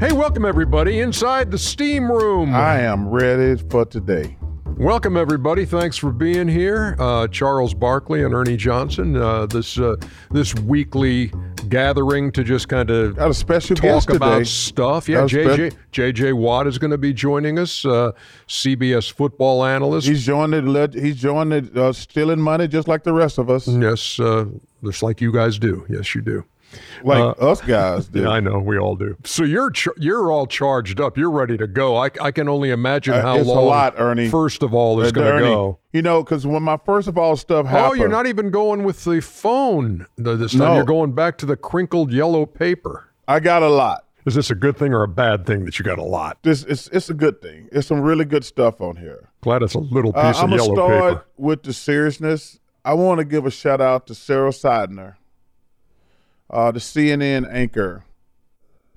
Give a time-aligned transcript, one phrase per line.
[0.00, 2.54] Hey, welcome everybody inside the steam room.
[2.54, 4.34] I am ready for today.
[4.78, 5.66] Welcome everybody.
[5.66, 6.96] Thanks for being here.
[6.98, 9.14] Uh, Charles Barkley and Ernie Johnson.
[9.14, 9.96] Uh, this uh,
[10.30, 11.30] this weekly
[11.68, 14.44] gathering to just kind of Got a special talk about today.
[14.44, 15.06] stuff.
[15.06, 17.84] Yeah, JJ JJ Watt is going to be joining us.
[17.84, 18.12] Uh,
[18.48, 20.08] CBS football analyst.
[20.08, 23.68] He's joined leg- he's joined the uh, stealing money just like the rest of us,
[23.68, 24.46] yes, uh,
[24.82, 25.84] just like you guys do.
[25.90, 26.42] Yes, you do.
[27.02, 28.22] Like Uh, us guys do.
[28.22, 29.16] Yeah, I know we all do.
[29.24, 31.16] So you're ch- you're all charged up.
[31.18, 31.96] You're ready to go.
[31.96, 34.28] I, I can only imagine Uh, how it's a lot, Ernie.
[34.28, 35.78] First of all, is Uh, going to go.
[35.92, 38.84] You know, because when my first of all stuff happened, Oh, you're not even going
[38.84, 40.60] with the phone th- this time.
[40.60, 40.74] No.
[40.76, 43.08] You're going back to the crinkled yellow paper.
[43.26, 44.04] I got a lot.
[44.26, 46.38] Is this a good thing or a bad thing that you got a lot?
[46.42, 47.68] This it's it's a good thing.
[47.72, 49.30] It's some really good stuff on here.
[49.40, 51.24] Glad it's a little piece Uh, of I'm gonna yellow start paper.
[51.38, 52.58] with the seriousness.
[52.84, 55.14] I want to give a shout out to Sara Sidner,
[56.50, 58.04] uh, the CNN anchor.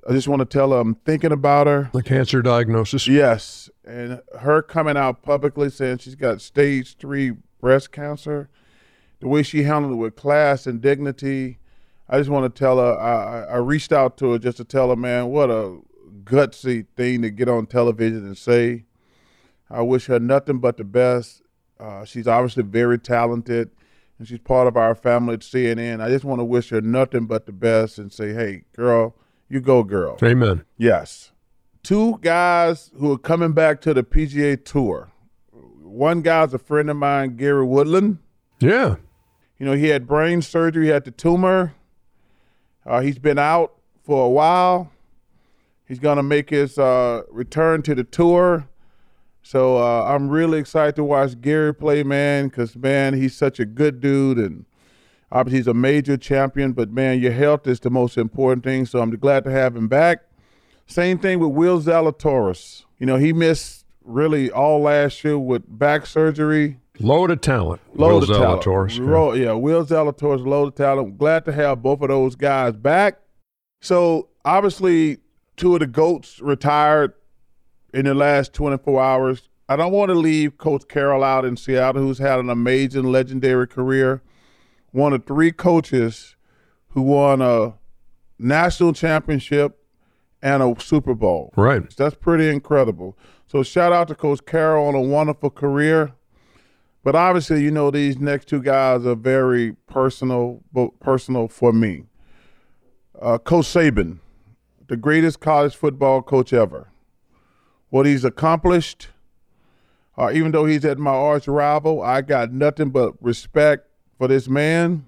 [0.08, 1.90] I just want to tell her I'm thinking about her.
[1.94, 3.08] The cancer diagnosis.
[3.08, 8.50] Yes, and her coming out publicly saying she's got stage three breast cancer,
[9.22, 11.60] the way she handled it with class and dignity,
[12.10, 13.00] I just want to tell her.
[13.00, 15.80] I, I reached out to her just to tell her, man, what a
[16.26, 18.86] gutsy thing to get on television and say.
[19.70, 21.42] I wish her nothing but the best.
[21.80, 23.72] Uh, she's obviously very talented,
[24.18, 26.02] and she's part of our family at CNN.
[26.02, 29.16] I just want to wish her nothing but the best and say, hey, girl,
[29.50, 30.18] you go, girl.
[30.24, 30.64] Amen.
[30.78, 31.32] Yes.
[31.82, 35.12] Two guys who are coming back to the PGA Tour.
[35.52, 38.20] One guy's a friend of mine, Gary Woodland.
[38.60, 38.96] Yeah.
[39.60, 41.76] You know, he had brain surgery, he had the tumor.
[42.86, 43.74] Uh, he's been out
[44.04, 44.92] for a while.
[45.88, 48.68] He's going to make his uh, return to the tour.
[49.44, 53.66] So uh, I'm really excited to watch Gary play, man, because, man, he's such a
[53.66, 54.38] good dude.
[54.38, 54.66] And
[55.32, 58.86] obviously, he's a major champion, but, man, your health is the most important thing.
[58.86, 60.24] So I'm glad to have him back.
[60.88, 62.86] Same thing with Will Zalatoris.
[63.00, 66.80] You know, he missed really all last year with back surgery.
[67.00, 67.82] Load of talent.
[67.96, 68.62] Load Will of talent.
[68.62, 68.98] Zalatoris.
[68.98, 69.06] Yeah.
[69.06, 71.18] Ro- yeah, Will Zalatoris, load of talent.
[71.18, 73.20] Glad to have both of those guys back.
[73.82, 75.18] So obviously,
[75.58, 77.14] two of the goats retired
[77.94, 79.50] in the last 24 hours.
[79.70, 83.68] I don't want to leave Coach Carroll out in Seattle, who's had an amazing, legendary
[83.68, 84.22] career.
[84.92, 86.36] One of three coaches
[86.90, 87.76] who won a
[88.38, 89.80] national championship
[90.42, 91.54] and a Super Bowl.
[91.56, 91.90] Right.
[91.96, 93.18] That's pretty incredible.
[93.48, 96.14] So shout out to Coach Carroll on a wonderful career.
[97.04, 100.64] But obviously, you know, these next two guys are very personal,
[101.00, 102.06] personal for me.
[103.22, 104.20] Uh, coach Saban,
[104.88, 106.93] the greatest college football coach ever.
[107.94, 109.10] What he's accomplished,
[110.18, 113.88] uh, even though he's at my arch rival, I got nothing but respect
[114.18, 115.08] for this man.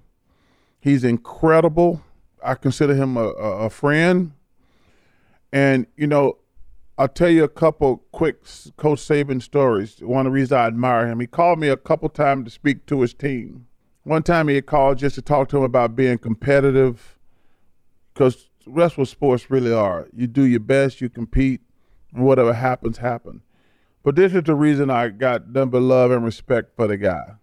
[0.78, 2.00] He's incredible.
[2.44, 4.34] I consider him a, a, a friend.
[5.52, 6.38] And, you know,
[6.96, 8.44] I'll tell you a couple quick
[8.76, 9.96] Coach Saban stories.
[9.98, 11.18] One of the reasons I admire him.
[11.18, 13.66] He called me a couple times to speak to his team.
[14.04, 17.18] One time he had called just to talk to him about being competitive,
[18.14, 20.06] because that's what sports really are.
[20.12, 21.62] You do your best, you compete,
[22.24, 23.42] whatever happens, happens.
[24.02, 27.34] But this is the reason I got but love and respect for the guy.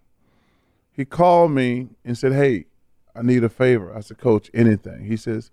[0.92, 2.66] He called me and said, "Hey,
[3.14, 5.50] I need a favor." I said, "Coach, anything." He says,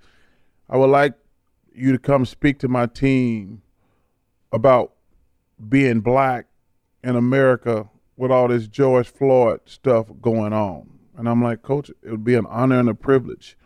[0.70, 1.14] "I would like
[1.74, 3.62] you to come speak to my team
[4.52, 4.94] about
[5.70, 6.48] being black
[7.04, 10.88] in America with all this George Floyd stuff going on.
[11.18, 13.58] And I'm like, Coach, it would be an honor and a privilege.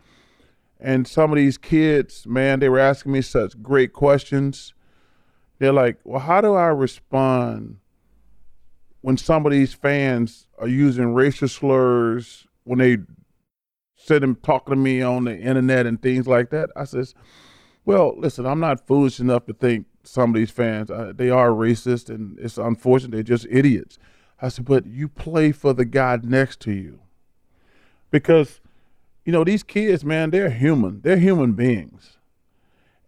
[0.79, 4.73] And some of these kids, man, they were asking me such great questions.
[5.59, 7.78] They're like, well, how do I respond
[9.02, 12.97] when some of these fans are using racial slurs when they
[13.96, 16.69] sit and talking to me on the internet and things like that?
[16.75, 17.13] I says,
[17.85, 21.49] well, listen, I'm not foolish enough to think some of these fans uh, they are
[21.49, 23.97] racist and it's unfortunate they're just idiots.
[24.41, 26.99] I said, but you play for the guy next to you
[28.11, 28.59] because
[29.23, 31.02] you know these kids, man, they're human.
[31.02, 32.17] They're human beings,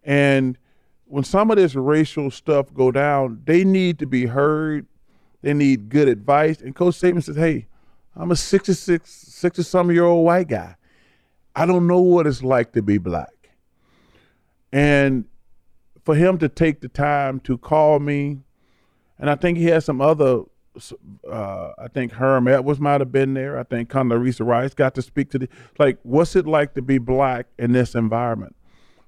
[0.02, 0.58] and
[1.08, 4.86] when some of this racial stuff go down, they need to be heard.
[5.42, 6.60] They need good advice.
[6.60, 7.66] And Coach Saban says, hey,
[8.14, 10.76] I'm a 66, 60 some year old white guy.
[11.56, 13.50] I don't know what it's like to be black.
[14.72, 15.24] And
[16.04, 18.40] for him to take the time to call me,
[19.18, 20.42] and I think he had some other.
[21.28, 23.58] Uh, I think Herm Edwards might have been there.
[23.58, 25.98] I think Condoleezza Rice got to speak to the like.
[26.04, 28.54] What's it like to be black in this environment?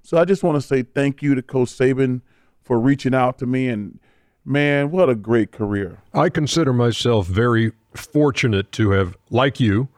[0.02, 2.20] So I just want to say thank you to Coach Saban
[2.62, 3.99] for reaching out to me and
[4.44, 6.02] man, what a great career.
[6.14, 9.88] I consider myself very fortunate to have, like you,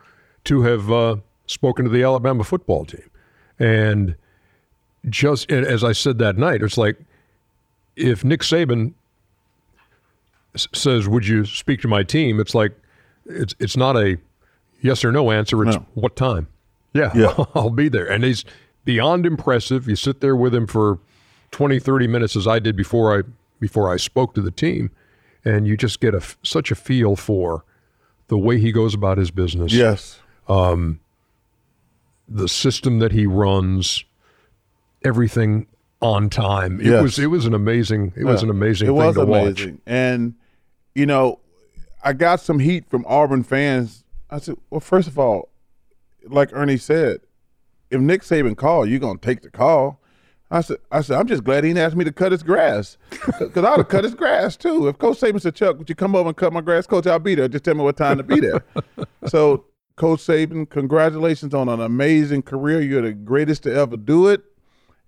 [0.44, 1.16] to have uh,
[1.46, 3.08] spoken to the Alabama football team.
[3.58, 4.16] And
[5.08, 6.98] just as I said that night, it's like
[7.96, 8.94] if Nick Saban
[10.54, 12.72] s- says, "Would you speak to my team?" It's like
[13.26, 14.18] it's it's not a
[14.80, 15.62] yes or no answer.
[15.64, 15.86] It's No.
[15.94, 16.48] what time?
[16.94, 17.34] Yeah, Yeah.
[17.54, 18.06] I'll be there.
[18.10, 18.44] And he's
[18.84, 19.88] beyond impressive.
[19.88, 20.98] You sit there with him for
[21.52, 23.22] 20, 30 minutes as I did before I
[23.60, 24.90] before I spoke to the team,
[25.44, 27.64] and you just get a such a feel for
[28.28, 30.18] the way he goes about his business Yes.
[30.48, 31.00] Um,
[32.28, 34.04] the system that he runs,
[35.04, 35.66] everything
[36.00, 36.80] on time.
[36.80, 37.02] It Yes.
[37.02, 39.72] was it was an amazing it was an amazing It thing was to amazing.
[39.74, 39.80] watch.
[39.86, 40.34] And
[40.94, 41.38] you know,
[42.02, 44.04] I got some heat from Auburn fans.
[44.30, 45.50] I said, well, first of all,
[46.26, 47.20] like Ernie said,
[47.92, 50.00] if Nick Saban called, you're gonna take the call.
[50.50, 52.98] I said, I said, I'm just glad he didn't ask me to cut his grass,
[53.10, 54.86] because I'd have cut his grass too.
[54.88, 57.06] If Coach Saban said, Chuck, would you come over and cut my grass, Coach?
[57.06, 57.48] I'll be there.
[57.48, 58.62] Just tell me what time to be there.
[59.28, 59.64] so,
[59.96, 62.80] Coach Saban, congratulations on an amazing career.
[62.82, 64.42] You're the greatest to ever do it.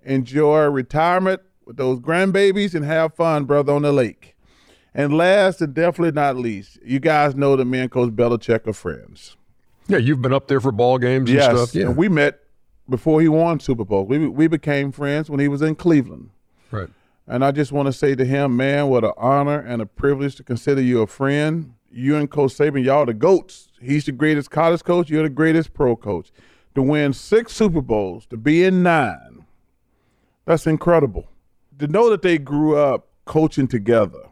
[0.02, 4.36] Enjoy retirement with those grandbabies and have fun, brother, on the lake.
[4.94, 8.72] And last and definitely not least, you guys know that me and Coach Belichick are
[8.72, 9.36] friends.
[9.88, 11.74] Yeah, you've been up there for ball games and Yes, stuff.
[11.74, 12.40] Yeah, and we met
[12.88, 14.04] before he won Super Bowl.
[14.04, 16.30] We we became friends when he was in Cleveland.
[16.70, 16.88] right.
[17.26, 20.36] And I just want to say to him, man, what an honor and a privilege
[20.36, 21.72] to consider you a friend.
[21.90, 23.68] You and Coach Saban, y'all the goats.
[23.80, 25.08] He's the greatest college coach.
[25.08, 26.30] You're the greatest pro coach.
[26.74, 29.46] To win six Super Bowls, to be in nine,
[30.44, 31.28] that's incredible.
[31.78, 34.28] To know that they grew up coaching together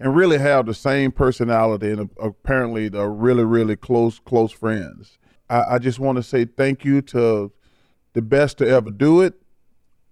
[0.00, 5.18] and really have the same personality and apparently they're really, really close, close friends.
[5.50, 7.52] I, I just want to say thank you to
[8.14, 9.34] the best to ever do it.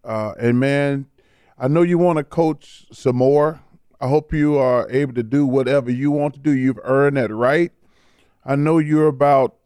[0.05, 1.07] Uh, and man,
[1.57, 3.61] I know you want to coach some more.
[4.01, 6.51] I hope you are able to do whatever you want to do.
[6.51, 7.73] You've earned that right.
[8.45, 9.57] I know you're about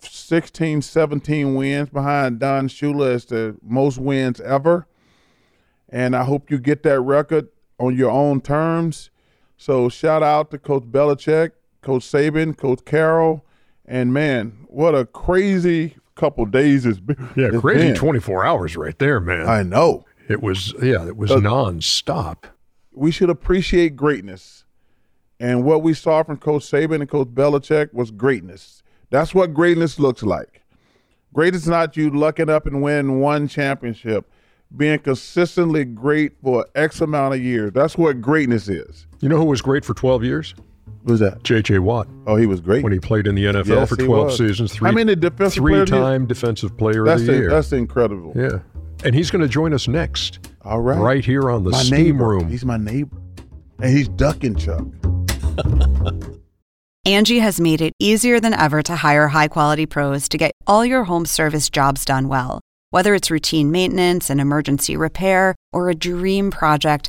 [0.00, 4.86] 16, 17 wins behind Don Shula as the most wins ever.
[5.88, 7.48] And I hope you get that record
[7.78, 9.10] on your own terms.
[9.56, 13.44] So shout out to Coach Belichick, Coach Saban, Coach Carroll.
[13.90, 17.28] And man, what a crazy couple days it's been.
[17.36, 17.96] Yeah, crazy been.
[17.96, 19.48] 24 hours right there, man.
[19.48, 20.04] I know.
[20.28, 22.44] it was yeah, it was Uh, nonstop.
[22.92, 24.64] we should appreciate greatness.
[25.40, 28.82] And what we saw from Coach Saban and Coach Belichick was greatness.
[29.10, 30.62] That's what greatness looks like.
[31.32, 34.30] Greatness is not you lucking up and win one championship,
[34.76, 37.72] being consistently great for X amount of years.
[37.72, 39.06] That's what greatness is.
[39.20, 40.54] You know who was great for 12 years?
[41.06, 41.42] Who's that?
[41.44, 41.78] J.J.
[41.78, 42.82] Watt Oh, he was great.
[42.84, 44.72] when he played in the NFL Yes, for 12 seasons.
[44.74, 46.00] Three, How many defensive player of the year?
[46.00, 47.50] three-time defensive player that's of the in- year.
[47.50, 48.32] that's incredible.
[48.36, 48.58] yeah,
[49.04, 50.98] and he's going to join us next, All right.
[50.98, 52.28] right here on the my Steam neighbor.
[52.28, 52.48] Room.
[52.48, 53.16] He's my neighbor.
[53.82, 54.84] And he's ducking Chuck.
[57.06, 60.84] Angie has made it easier than ever to hire high quality pros to get all
[60.84, 62.60] your home service jobs done well.
[62.90, 67.08] Whether it's routine maintenance, and emergency repair, or a dream project,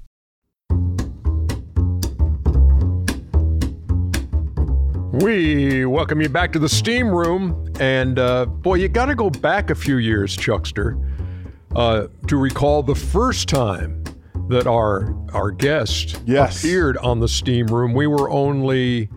[5.11, 9.29] We welcome you back to the Steam Room, and uh, boy, you got to go
[9.29, 10.97] back a few years, Chuckster,
[11.75, 14.05] uh, to recall the first time
[14.47, 16.57] that our our guest Yes.
[16.63, 17.93] appeared on the Steam Room.
[17.93, 19.09] We were only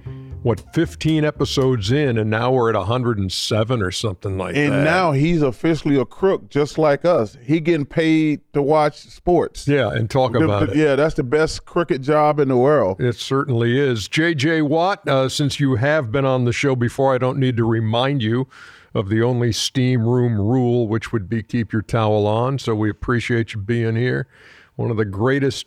[0.44, 4.76] what 15 episodes in, and now we're at 107 or something like And that.
[4.76, 7.38] And now he's officially a crook just like us.
[7.42, 9.66] He getting paid to watch sports.
[9.66, 10.76] yeah, and talk The- about the- it.
[10.76, 13.00] Yeah, that's the best cricket job in the world.
[13.00, 14.06] It certainly is.
[14.06, 17.64] JJ Watt, uh, since you have been on the show before, I don't need to
[17.64, 18.46] remind you
[18.94, 22.58] of the only steam room rule, which would be keep your towel on.
[22.58, 24.26] So we appreciate you being here.
[24.76, 25.64] One of the greatest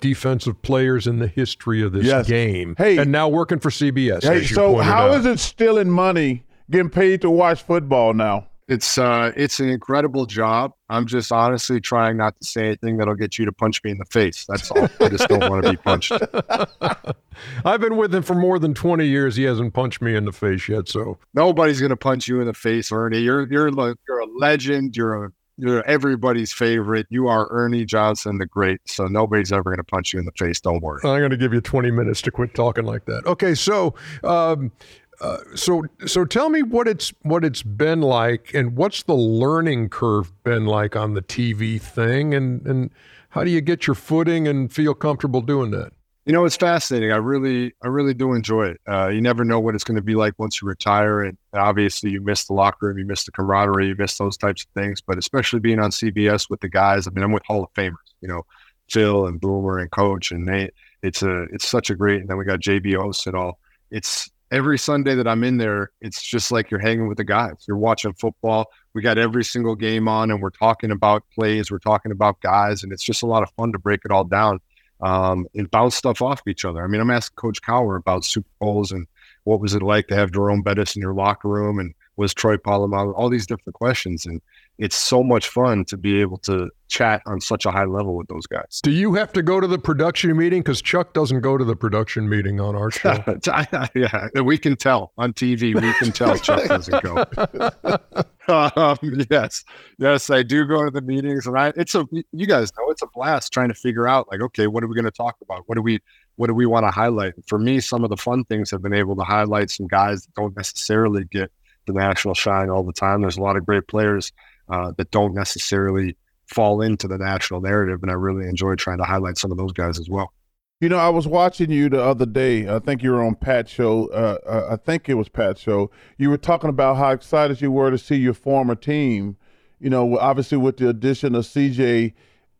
[0.00, 2.26] defensive players in the history of this Yes.
[2.26, 2.74] game.
[2.78, 2.98] Hey.
[2.98, 4.22] and now working for CBS.
[4.22, 5.20] Hey, so pointed how out.
[5.20, 8.46] is it stealing money getting paid to watch football now?
[8.68, 10.72] It's uh, it's an incredible job.
[10.88, 13.98] I'm just honestly trying not to say anything that'll get you to punch me in
[13.98, 14.44] the face.
[14.48, 14.88] That's all.
[15.00, 16.10] I just don't want to be punched.
[17.64, 19.36] I've been with him for more than 20 years.
[19.36, 20.88] He hasn't punched me in the face yet.
[20.88, 23.20] So nobody's gonna punch you in the face, Ernie.
[23.20, 24.96] You're you're you're a legend.
[24.96, 27.06] You're a you're everybody's favorite.
[27.08, 28.80] You are Ernie Johnson, the great.
[28.86, 30.60] So nobody's ever going to punch you in the face.
[30.60, 31.00] Don't worry.
[31.04, 33.24] I'm going to give you 20 minutes to quit talking like that.
[33.26, 34.72] Okay, so um,
[35.20, 39.88] uh, so so tell me what it's what it's been like and what's the learning
[39.88, 42.90] curve been like on the TV thing and and
[43.30, 45.92] how do you get your footing and feel comfortable doing that?
[46.26, 47.12] You know, it's fascinating.
[47.12, 48.80] I really I really do enjoy it.
[48.84, 52.10] Uh, you never know what it's going to be like once you retire, and obviously
[52.10, 55.00] you miss the locker room, you miss the camaraderie, you miss those types of things.
[55.00, 57.94] But especially being on CBS with the guys, I mean, I'm with Hall of Famers.
[58.20, 58.42] You know,
[58.90, 60.74] Phil and Boomer and Coach and Nate.
[61.00, 62.22] It's a it's such a great.
[62.22, 63.60] And then we got JB host and all.
[63.92, 67.54] It's every Sunday that I'm in there, it's just like you're hanging with the guys.
[67.68, 68.66] You're watching football.
[68.94, 71.70] We got every single game on, and we're talking about plays.
[71.70, 74.24] We're talking about guys, and it's just a lot of fun to break it all
[74.24, 74.60] down
[75.00, 76.82] um, and bounce stuff off each other.
[76.82, 79.06] I mean, I'm asking Coach Cowher about Super Bowls and
[79.44, 82.56] what was it like to have Jerome Bettis in your locker room, and was Troy
[82.56, 84.40] Polamalu, all these different questions, and
[84.78, 88.26] it's so much fun to be able to chat on such a high level with
[88.28, 88.80] those guys.
[88.82, 90.60] Do you have to go to the production meeting?
[90.62, 93.22] Because Chuck doesn't go to the production meeting on our show.
[93.94, 95.74] yeah, we can tell on TV.
[95.74, 97.24] We can tell Chuck doesn't go.
[98.76, 98.98] um,
[99.30, 99.64] yes,
[99.98, 101.72] yes, I do go to the meetings, and I.
[101.76, 104.84] It's a you guys know it's a blast trying to figure out like, okay, what
[104.84, 105.64] are we going to talk about?
[105.66, 106.00] What do we
[106.36, 107.34] what do we want to highlight?
[107.48, 110.34] For me, some of the fun things have been able to highlight some guys that
[110.34, 111.50] don't necessarily get
[111.86, 113.22] the national shine all the time.
[113.22, 114.32] There's a lot of great players
[114.68, 118.00] uh, that don't necessarily fall into the national narrative.
[118.02, 120.32] And I really enjoy trying to highlight some of those guys as well.
[120.78, 122.68] You know, I was watching you the other day.
[122.68, 124.08] I think you were on Pat show.
[124.08, 125.90] Uh, uh, I think it was Pat show.
[126.18, 129.38] You were talking about how excited you were to see your former team.
[129.80, 132.12] You know, obviously with the addition of CJ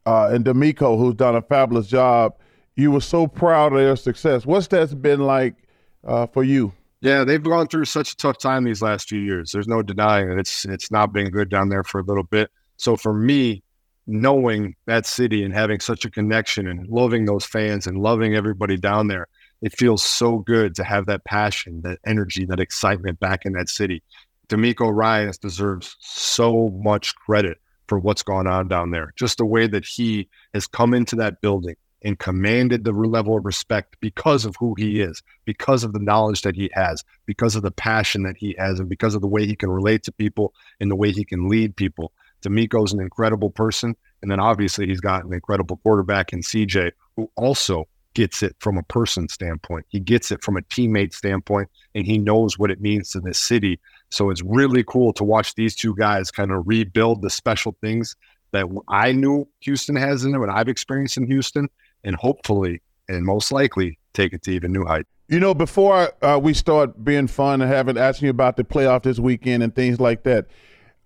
[0.07, 2.35] uh, and DeMeco, who's done a fabulous job.
[2.75, 4.47] You were so proud of their success.
[4.47, 5.57] What's that been like
[6.03, 6.73] uh, for you?
[7.03, 9.53] Yeah, they've gone through such a tough time these last few years.
[9.53, 10.39] There's no denying it.
[10.39, 12.51] It's it's not been good down there for a little bit.
[12.79, 13.63] So for me,
[14.07, 18.77] knowing that city and having such a connection and loving those fans and loving everybody
[18.77, 19.27] down there,
[19.63, 23.69] it feels so good to have that passion, that energy, that excitement back in that
[23.69, 24.03] city.
[24.49, 27.59] DeMeco Ryans deserves so much credit
[27.89, 29.13] for what's gone on down there.
[29.17, 33.45] Just the way that he has come into that building, and commanded the level of
[33.45, 37.63] respect because of who he is, because of the knowledge that he has, because of
[37.63, 40.55] the passion that he has, and because of the way he can relate to people
[40.79, 42.13] and the way he can lead people.
[42.43, 43.97] DeMeco's an incredible person.
[44.23, 48.79] And then obviously he's got an incredible quarterback in CJ who also gets it from
[48.79, 49.85] a person standpoint.
[49.89, 53.39] He gets it from a teammate standpoint, and he knows what it means to this
[53.39, 53.79] city.
[54.11, 58.17] So it's really cool to watch these two guys kind of rebuild the special things
[58.53, 61.69] that I knew Houston has in it, what I've experienced in Houston,
[62.05, 65.09] and hopefully and most likely take it to even new heights.
[65.29, 69.03] You know, before uh, we start being fun and having asking you about the playoff
[69.03, 70.47] this weekend and things like that,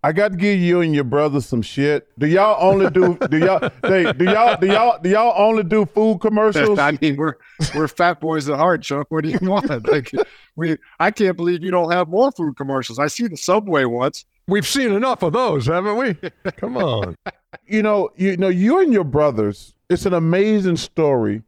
[0.03, 2.09] I got to give you and your brother some shit.
[2.19, 5.85] Do y'all only do do y'all they, do y'all do y'all do y'all only do
[5.87, 6.79] food commercials?
[6.79, 7.35] I mean, we're
[7.75, 9.07] we're fat boys at heart, Chuck.
[9.11, 9.71] What do you want?
[9.91, 10.13] Like
[10.57, 12.99] we, I can't believe you don't have more food commercials.
[12.99, 14.25] I see the Subway once.
[14.47, 16.15] We've seen enough of those, haven't we?
[16.57, 17.17] Come on.
[17.67, 21.43] You know, you know, you and your brothers it's an amazing story.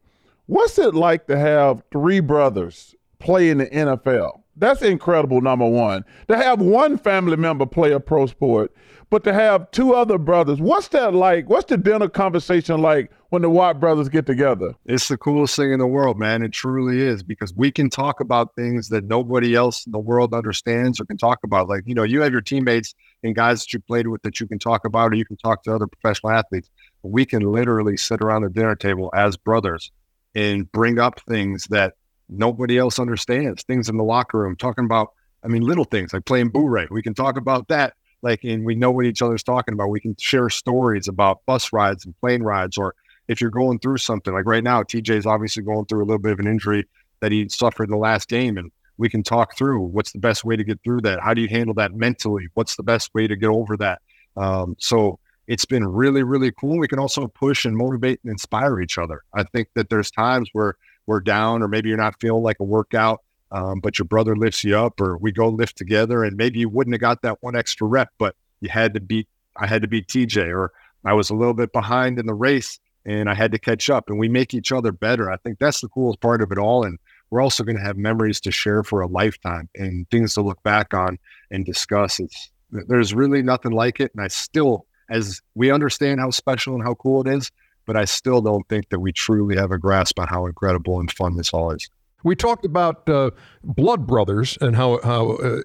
[0.47, 4.42] What's it like to have three brothers play in the NFL?
[4.55, 6.05] That's incredible, number one.
[6.27, 8.73] To have one family member play a pro sport,
[9.09, 11.49] but to have two other brothers, what's that like?
[11.49, 14.75] What's the dinner conversation like when the Watt brothers get together?
[14.85, 16.43] It's the coolest thing in the world, man.
[16.43, 20.33] It truly is because we can talk about things that nobody else in the world
[20.33, 21.67] understands or can talk about.
[21.67, 22.93] Like, you know, you have your teammates
[23.23, 25.63] and guys that you played with that you can talk about, or you can talk
[25.63, 26.69] to other professional athletes
[27.03, 29.91] we can literally sit around the dinner table as brothers
[30.33, 31.93] and bring up things that
[32.29, 35.13] nobody else understands, things in the locker room, talking about,
[35.43, 36.87] I mean, little things like playing Boo-Ray.
[36.89, 37.93] We can talk about that.
[38.21, 39.89] Like, and we know what each other's talking about.
[39.89, 42.95] We can share stories about bus rides and plane rides, or
[43.27, 46.31] if you're going through something like right now, TJ's obviously going through a little bit
[46.31, 46.85] of an injury
[47.19, 48.57] that he suffered in the last game.
[48.57, 51.19] And we can talk through what's the best way to get through that.
[51.19, 52.47] How do you handle that mentally?
[52.53, 54.01] What's the best way to get over that?
[54.37, 56.77] Um, so it's been really, really cool.
[56.77, 59.23] We can also push and motivate and inspire each other.
[59.33, 62.63] I think that there's times where we're down or maybe you're not feeling like a
[62.63, 66.59] workout, um, but your brother lifts you up or we go lift together and maybe
[66.59, 69.81] you wouldn't have got that one extra rep, but you had to beat, I had
[69.81, 70.71] to beat TJ or
[71.05, 74.09] I was a little bit behind in the race and I had to catch up
[74.09, 75.29] and we make each other better.
[75.29, 76.85] I think that's the coolest part of it all.
[76.85, 76.97] And
[77.29, 80.61] we're also going to have memories to share for a lifetime and things to look
[80.63, 81.17] back on
[81.51, 82.19] and discuss.
[82.19, 84.11] It's, there's really nothing like it.
[84.15, 87.51] And I still, as we understand how special and how cool it is,
[87.85, 91.11] but I still don't think that we truly have a grasp on how incredible and
[91.11, 91.89] fun this all is.
[92.23, 93.31] We talked about uh,
[93.63, 95.61] blood brothers and how how uh,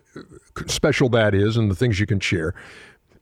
[0.67, 2.55] special that is, and the things you can share.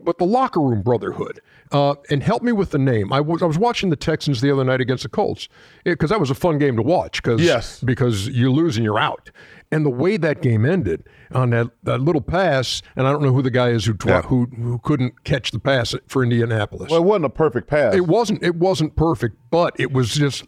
[0.01, 1.41] But the locker room brotherhood,
[1.73, 3.13] uh, and help me with the name.
[3.13, 5.49] I was I was watching the Texans the other night against the Colts
[5.85, 7.23] because that was a fun game to watch.
[7.23, 9.31] Because yes, because you lose and you're out.
[9.73, 13.33] And the way that game ended on that, that little pass, and I don't know
[13.33, 14.23] who the guy is who, tw- yeah.
[14.23, 16.91] who who couldn't catch the pass for Indianapolis.
[16.91, 17.95] Well, it wasn't a perfect pass.
[17.95, 18.43] It wasn't.
[18.43, 20.45] It wasn't perfect, but it was just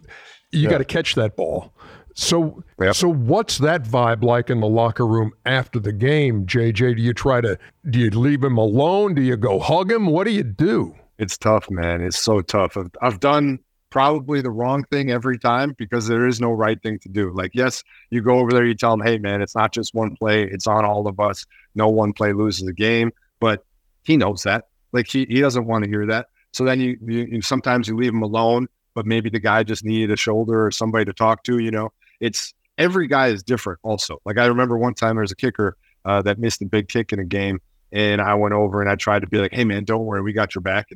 [0.53, 0.71] you yeah.
[0.71, 1.73] got to catch that ball.
[2.21, 2.97] So, yep.
[2.97, 6.97] so what's that vibe like in the locker room after the game, JJ?
[6.97, 7.57] Do you try to
[7.91, 9.15] do you leave him alone?
[9.15, 10.07] Do you go hug him?
[10.07, 10.97] What do you do?
[11.19, 12.03] It's tough, man.
[12.03, 12.77] It's so tough.
[12.77, 13.61] I've, I've done
[13.91, 17.33] probably the wrong thing every time because there is no right thing to do.
[17.33, 20.17] Like, yes, you go over there, you tell them, hey, man, it's not just one
[20.17, 21.47] play, it's on all of us.
[21.77, 23.13] No one play loses the game.
[23.39, 23.65] But
[24.03, 24.67] he knows that.
[24.91, 26.27] Like, he, he doesn't want to hear that.
[26.53, 29.85] So then you, you, you sometimes you leave him alone, but maybe the guy just
[29.85, 31.93] needed a shoulder or somebody to talk to, you know.
[32.21, 34.21] It's every guy is different also.
[34.25, 37.13] Like I remember one time there was a kicker uh, that missed a big kick
[37.13, 37.61] in a game
[37.93, 40.33] and I went over and I tried to be like, "Hey man, don't worry, we
[40.33, 40.89] got your back."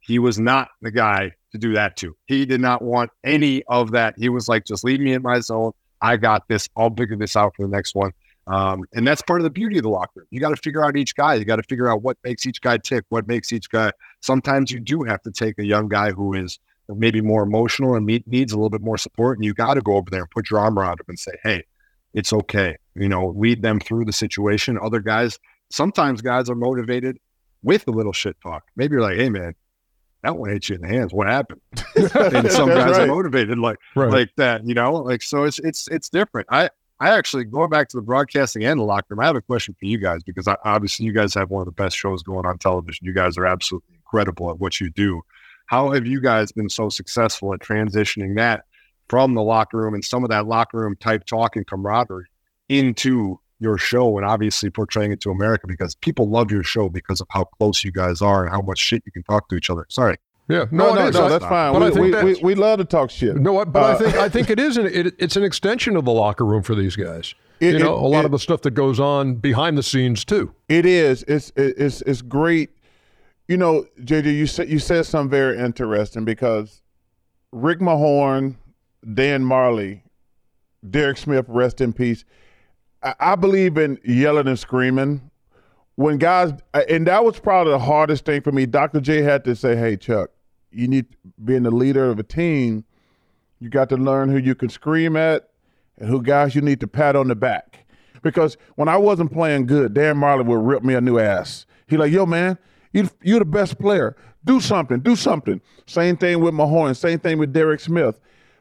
[0.00, 2.16] He was not the guy to do that to.
[2.26, 4.14] He did not want any of that.
[4.16, 5.72] He was like, just leave me in my zone.
[6.00, 6.68] I got this.
[6.76, 8.12] I'll figure this out for the next one.
[8.46, 10.26] Um, and that's part of the beauty of the locker room.
[10.30, 11.34] You got to figure out each guy.
[11.34, 13.92] You got to figure out what makes each guy tick, what makes each guy.
[14.20, 16.58] Sometimes you do have to take a young guy who is
[16.96, 19.38] maybe more emotional and needs a little bit more support.
[19.38, 21.32] And you got to go over there and put your arm around them and say,
[21.42, 21.64] hey,
[22.14, 22.76] it's okay.
[22.94, 24.78] You know, lead them through the situation.
[24.82, 25.38] Other guys,
[25.70, 27.18] sometimes guys are motivated
[27.62, 28.64] with a little shit talk.
[28.76, 29.54] Maybe you're like, hey, man,
[30.22, 31.12] that one hit you in the hands.
[31.12, 31.60] What happened?
[31.96, 33.00] and some guys right.
[33.02, 34.10] are motivated like right.
[34.10, 34.92] like that, you know.
[34.92, 36.48] Like so, it's it's it's different.
[36.50, 36.68] I
[36.98, 39.20] I actually going back to the broadcasting and the locker room.
[39.20, 41.66] I have a question for you guys because I, obviously you guys have one of
[41.66, 43.06] the best shows going on television.
[43.06, 45.22] You guys are absolutely incredible at what you do.
[45.70, 48.64] How have you guys been so successful at transitioning that
[49.08, 52.26] from the locker room and some of that locker room type talk and camaraderie
[52.68, 57.20] into your show and obviously portraying it to America because people love your show because
[57.20, 59.70] of how close you guys are and how much shit you can talk to each
[59.70, 59.86] other.
[59.88, 60.16] Sorry.
[60.48, 61.72] Yeah, no, no, no, no that's fine.
[61.72, 63.36] But we, I think we, we, we, love to talk shit.
[63.36, 66.04] No, but uh, I think I think it is an it, it's an extension of
[66.04, 67.32] the locker room for these guys.
[67.60, 69.84] It, you know, it, a lot it, of the stuff that goes on behind the
[69.84, 70.52] scenes too.
[70.68, 71.22] It is.
[71.28, 72.70] It's it's it's great.
[73.50, 76.82] You know, JJ, you said you said something very interesting because
[77.50, 78.54] Rick Mahorn,
[79.12, 80.02] Dan Majerle,
[80.88, 82.24] Derek Smith, rest in peace
[83.02, 85.32] I believe in yelling and screaming.
[85.96, 86.52] When guys,
[86.88, 88.66] and that was probably the hardest thing for me.
[88.66, 89.00] Dr.
[89.00, 90.30] J had to say, "Hey, Chuck,
[90.70, 91.06] you need
[91.44, 92.84] being the leader of a team.
[93.58, 95.48] You got to learn who you can scream at
[95.98, 97.84] and who guys you need to pat on the back."
[98.22, 101.66] Because when I wasn't playing good, Dan Majerle would rip me a new ass.
[101.88, 102.56] He like, "Yo, man,
[102.92, 104.16] you you're the best player.
[104.44, 105.00] Do something.
[105.00, 106.96] Do something." Same thing with Mahorn.
[106.96, 108.18] Same thing with Derek Smith.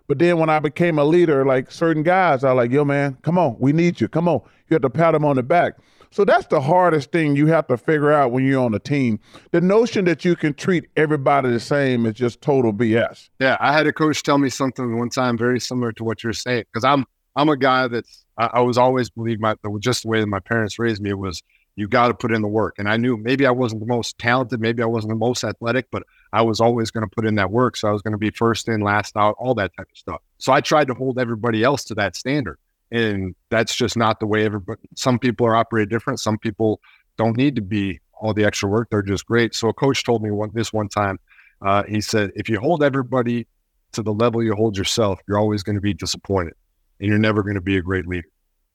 [0.09, 3.37] But then when I became a leader, like certain guys, I like, yo, man, come
[3.37, 4.07] on, we need you.
[4.07, 4.41] Come on.
[4.67, 5.75] You have to pat them on the back.
[6.11, 9.19] So that's the hardest thing you have to figure out when you're on a team.
[9.51, 13.29] The notion that you can treat everybody the same is just total BS.
[13.39, 16.33] Yeah, I had a coach tell me something one time very similar to what you're
[16.33, 20.07] saying because I'm I'm a guy that's I, I was always believed my just the
[20.09, 21.43] way that my parents raised me was
[21.79, 22.75] you got to put in the work.
[22.77, 25.87] And I knew maybe I wasn't the most talented, maybe I wasn't the most athletic,
[25.91, 27.77] but I was always going to put in that work.
[27.77, 30.21] So I was going to be first in, last out, all that type of stuff.
[30.37, 32.57] So I tried to hold everybody else to that standard.
[32.91, 36.19] And that's just not the way everybody, some people are operated different.
[36.19, 36.81] Some people
[37.17, 38.89] don't need to be all the extra work.
[38.89, 39.55] They're just great.
[39.55, 41.19] So a coach told me one, this one time,
[41.61, 43.47] uh, he said, if you hold everybody
[43.93, 46.53] to the level you hold yourself, you're always going to be disappointed
[46.99, 48.27] and you're never going to be a great leader.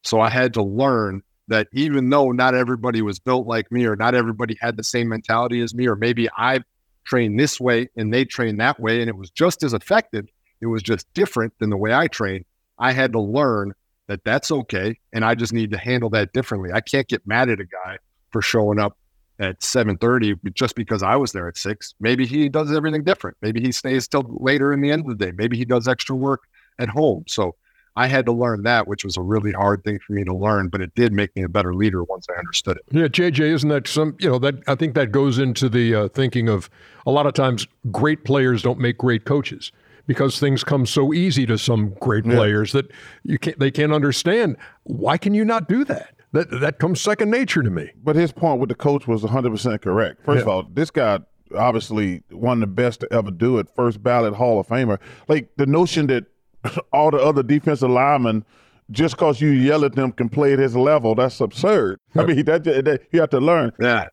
[0.03, 3.95] So I had to learn that even though not everybody was built like me or
[3.95, 6.61] not everybody had the same mentality as me, or maybe I
[7.05, 10.27] trained this way and they trained that way and it was just as effective,
[10.61, 12.45] it was just different than the way I trained.
[12.79, 13.73] I had to learn
[14.07, 14.99] that that's okay.
[15.13, 16.71] And I just need to handle that differently.
[16.71, 17.97] I can't get mad at a guy
[18.31, 18.97] for showing up
[19.39, 21.93] at 7.30 just because I was there at 6.
[21.99, 23.37] Maybe he does everything different.
[23.41, 25.31] Maybe he stays till later in the end of the day.
[25.31, 26.43] Maybe he does extra work
[26.79, 27.25] at home.
[27.27, 27.55] So
[27.95, 30.67] I had to learn that, which was a really hard thing for me to learn,
[30.67, 32.83] but it did make me a better leader once I understood it.
[32.91, 36.07] Yeah, JJ, isn't that some, you know, that I think that goes into the uh,
[36.09, 36.69] thinking of
[37.05, 39.71] a lot of times great players don't make great coaches
[40.07, 42.35] because things come so easy to some great yeah.
[42.35, 42.91] players that
[43.23, 44.57] you can't, they can't understand.
[44.83, 46.15] Why can you not do that?
[46.33, 47.91] That, that comes second nature to me.
[48.03, 50.25] But his point with the coach was 100% correct.
[50.25, 50.41] First yeah.
[50.41, 51.19] of all, this guy
[51.55, 54.99] obviously one of the best to ever do it, first ballot Hall of Famer.
[55.27, 56.25] Like the notion that
[56.93, 58.45] all the other defensive linemen
[58.91, 61.15] just because you yell at them can play at his level.
[61.15, 61.99] That's absurd.
[62.15, 63.71] I mean, that, that, you have to learn.
[63.79, 64.07] Yeah.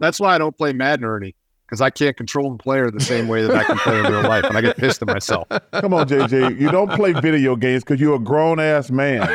[0.00, 1.34] that's why I don't play Madden, Ernie,
[1.66, 4.22] because I can't control the player the same way that I can play in real
[4.22, 5.48] life, and I get pissed at myself.
[5.72, 6.60] Come on, JJ.
[6.60, 9.26] You don't play video games because you're a grown ass man.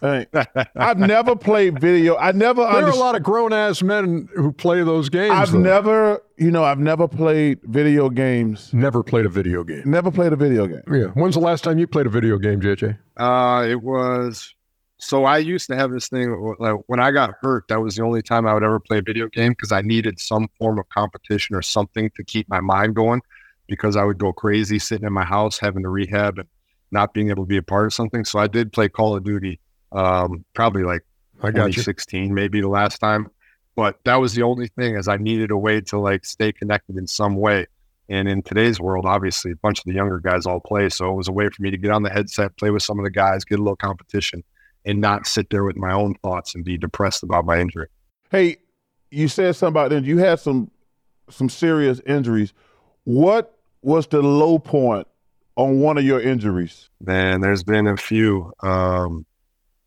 [0.00, 0.26] Hey,
[0.76, 2.16] I've never played video.
[2.16, 2.62] I never.
[2.62, 5.32] There are a lot of grown ass men who play those games.
[5.32, 5.58] I've though.
[5.58, 8.72] never, you know, I've never played video games.
[8.72, 9.82] never played a video game.
[9.84, 10.82] Never played a video game.
[10.90, 11.08] Yeah.
[11.08, 12.98] When's the last time you played a video game, JJ?
[13.16, 14.54] Uh, it was
[15.00, 17.68] so I used to have this thing like when I got hurt.
[17.68, 20.20] That was the only time I would ever play a video game because I needed
[20.20, 23.22] some form of competition or something to keep my mind going
[23.66, 26.48] because I would go crazy sitting in my house having to rehab and
[26.90, 28.24] not being able to be a part of something.
[28.24, 29.60] So I did play Call of Duty,
[29.92, 31.02] um, probably like
[31.42, 31.82] I got you.
[31.82, 33.30] 2016, maybe the last time.
[33.76, 36.96] But that was the only thing as I needed a way to like stay connected
[36.96, 37.66] in some way.
[38.08, 40.88] And in today's world, obviously, a bunch of the younger guys all play.
[40.88, 42.98] So it was a way for me to get on the headset, play with some
[42.98, 44.42] of the guys, get a little competition,
[44.84, 47.86] and not sit there with my own thoughts and be depressed about my injury.
[48.30, 48.56] Hey,
[49.10, 50.70] you said something about then you had some
[51.28, 52.52] some serious injuries.
[53.04, 55.06] What was the low point
[55.56, 56.90] on one of your injuries?
[57.00, 58.52] Man, there's been a few.
[58.60, 59.24] Um,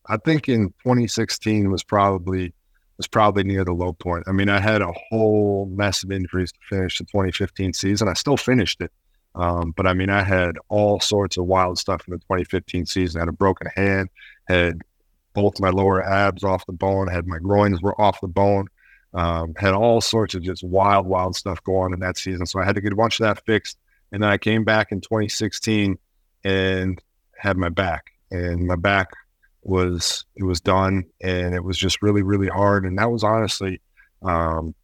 [0.08, 2.54] I think in 2016 was probably
[2.98, 4.24] was probably near the low point.
[4.28, 8.08] I mean, I had a whole mess of injuries to finish the 2015 season.
[8.08, 8.92] I still finished it,
[9.36, 13.20] um, but I mean, I had all sorts of wild stuff in the 2015 season.
[13.20, 14.10] I had a broken hand,
[14.48, 14.82] had
[15.34, 18.68] both my lower abs off the bone, had my groins were off the bone,
[19.14, 22.46] um, had all sorts of just wild, wild stuff go on in that season.
[22.46, 23.78] So I had to get a bunch of that fixed.
[24.12, 25.98] And then I came back in 2016
[26.44, 27.02] and
[27.36, 29.10] had my back, and my back
[29.66, 32.86] was it was done, and it was just really, really hard.
[32.86, 33.82] And that was honestly,
[34.22, 34.76] um,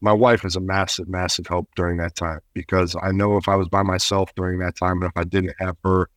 [0.00, 3.56] my wife is a massive, massive help during that time because I know if I
[3.56, 6.08] was by myself during that time, and if I didn't have her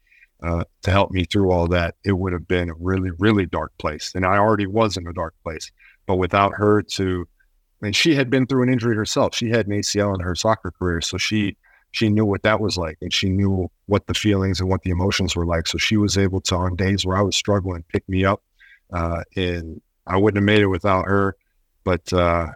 [0.41, 3.71] uh, to help me through all that, it would have been a really, really dark
[3.77, 4.13] place.
[4.15, 5.71] And I already was in a dark place,
[6.05, 7.27] but without her to,
[7.81, 9.35] and she had been through an injury herself.
[9.35, 11.57] She had an ACL in her soccer career, so she
[11.91, 14.91] she knew what that was like, and she knew what the feelings and what the
[14.91, 15.67] emotions were like.
[15.67, 18.41] So she was able to, on days where I was struggling, pick me up,
[18.93, 21.35] uh, and I wouldn't have made it without her.
[21.83, 22.47] But uh,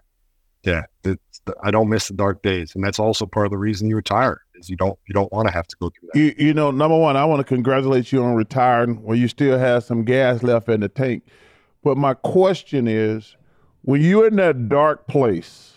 [0.64, 1.18] yeah, the,
[1.62, 4.42] I don't miss the dark days, and that's also part of the reason you retire
[4.56, 6.20] is you don't you don't want to have to go through that.
[6.20, 9.58] You, you know, number one, I want to congratulate you on retiring where you still
[9.58, 11.24] have some gas left in the tank.
[11.84, 13.36] But my question is,
[13.82, 15.74] when you're in that dark place,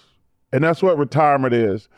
[0.52, 1.88] and that's what retirement is,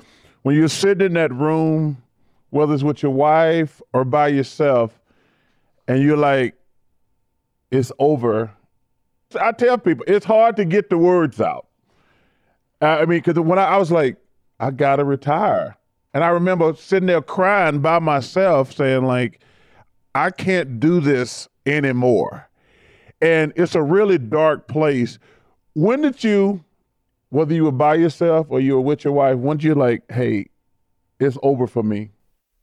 [0.43, 2.03] when you're sitting in that room,
[2.51, 4.99] whether it's with your wife or by yourself,
[5.87, 6.55] and you're like,
[7.71, 8.51] it's over.
[9.41, 11.67] I tell people it's hard to get the words out.
[12.81, 14.17] I mean, because when I, I was like,
[14.61, 15.77] I gotta retire.
[16.15, 19.41] And I remember sitting there crying by myself, saying, like,
[20.15, 22.49] I can't do this anymore.
[23.21, 25.19] And it's a really dark place.
[25.75, 26.65] When did you,
[27.31, 30.47] whether you were by yourself or you were with your wife, once you're like, hey,
[31.21, 32.11] it's over for me?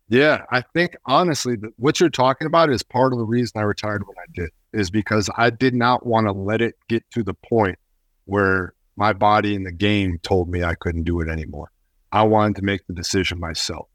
[0.08, 4.04] Yeah, I think honestly, what you're talking about is part of the reason I retired
[4.06, 7.34] when I did, is because I did not want to let it get to the
[7.34, 7.80] point
[8.26, 11.72] where my body and the game told me I couldn't do it anymore.
[12.12, 13.88] I wanted to make the decision myself.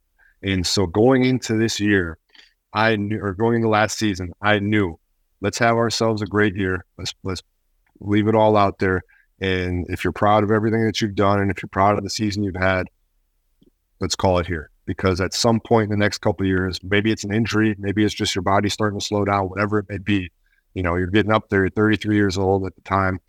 [0.43, 2.19] And so going into this year,
[2.73, 4.99] I knew, or going into last season, I knew,
[5.41, 6.85] let's have ourselves a great year.
[6.99, 7.43] Let's let's
[8.01, 9.03] leave it all out there.
[9.41, 12.11] And if you're proud of everything that you've done, and if you're proud of the
[12.11, 12.89] season you've had,
[14.01, 14.71] let's call it here.
[14.87, 18.05] Because at some point in the next couple of years, maybe it's an injury, maybe
[18.05, 20.31] it's just your body starting to slow down, whatever it may be.
[20.75, 23.21] You know, you're getting up there, you're 33 years old at the time,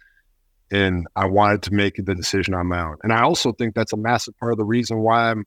[0.71, 2.97] and I wanted to make the decision on my own.
[3.03, 5.45] And I also think that's a massive part of the reason why I'm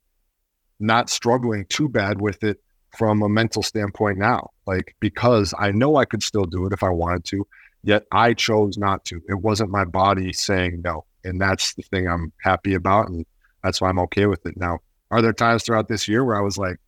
[0.80, 2.58] not struggling too bad with it
[2.96, 4.50] from a mental standpoint now.
[4.66, 7.46] Like, because I know I could still do it if I wanted to,
[7.84, 9.22] yet I chose not to.
[9.28, 11.04] It wasn't my body saying no.
[11.24, 13.08] And that's the thing I'm happy about.
[13.08, 13.24] And
[13.62, 14.56] that's why I'm okay with it.
[14.56, 16.78] Now, are there times throughout this year where I was like,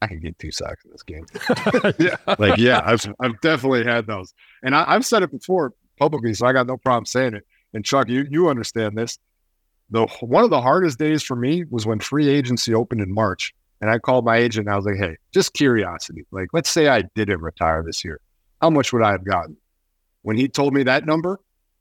[0.00, 1.26] I can get two sacks in this game?
[1.98, 2.16] yeah.
[2.38, 4.34] like, yeah, I've, I've definitely had those.
[4.62, 7.46] And I, I've said it before publicly, so I got no problem saying it.
[7.74, 9.18] And Chuck, you, you understand this.
[9.90, 13.54] The, one of the hardest days for me was when free agency opened in March.
[13.80, 16.24] And I called my agent and I was like, hey, just curiosity.
[16.30, 18.20] Like, let's say I didn't retire this year.
[18.60, 19.56] How much would I have gotten?
[20.22, 21.40] When he told me that number,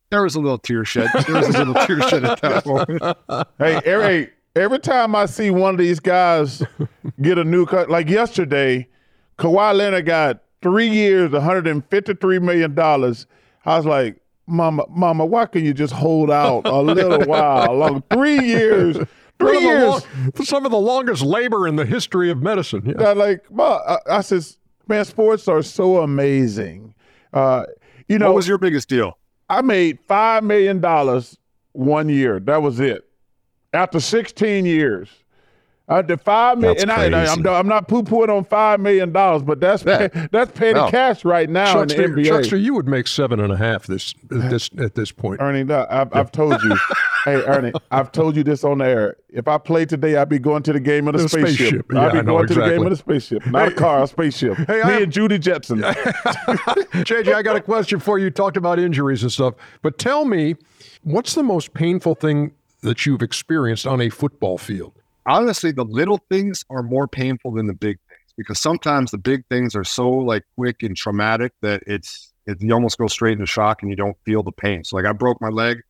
[0.09, 1.09] there was a little tear shed.
[1.27, 3.47] There was a little tear shed at that moment.
[3.57, 6.61] Hey, every every time I see one of these guys
[7.21, 8.87] get a new cut, like yesterday,
[9.37, 13.25] Kawhi Leonard got three years, 153 million dollars.
[13.65, 17.73] I was like, Mama, Mama, why can you just hold out a little while?
[17.75, 18.97] Long three years.
[19.39, 19.83] Three One of years.
[19.87, 22.83] long- some of the longest labor in the history of medicine.
[22.85, 22.93] Yeah.
[22.97, 26.93] that like Ma, I, I says, man, sports are so amazing.
[27.33, 27.63] Uh,
[28.11, 29.17] you know, what was your biggest deal?
[29.49, 31.37] I made five million dollars
[31.73, 32.39] one year.
[32.39, 33.07] That was it.
[33.73, 35.09] after 16 years.
[35.91, 38.79] Uh, the five million, and, I, and I, am I'm not poo pooing on five
[38.79, 40.07] million dollars, but that's yeah.
[40.07, 40.89] pay, that's petty no.
[40.89, 42.27] cash right now Chuckster, in the NBA.
[42.29, 45.41] Chuckster, you would make seven and a half this this at this point.
[45.41, 46.77] Ernie, no, I've, I've told you,
[47.25, 49.17] hey Ernie, I've told you this on the air.
[49.27, 51.55] If I play today, I'd be going to the game of the, the spaceship.
[51.57, 51.85] spaceship.
[51.91, 52.55] Yeah, I'd be going exactly.
[52.55, 54.57] to the game of the spaceship, not hey, a car, a spaceship.
[54.59, 55.79] Hey, Me have, and Judy Jetson.
[55.81, 58.25] JJ, I got a question for you.
[58.25, 60.55] You talked about injuries and stuff, but tell me,
[61.03, 65.00] what's the most painful thing that you've experienced on a football field?
[65.25, 69.45] Honestly, the little things are more painful than the big things because sometimes the big
[69.47, 73.45] things are so like quick and traumatic that it's it, you almost go straight into
[73.45, 74.83] shock and you don't feel the pain.
[74.83, 75.81] So like I broke my leg,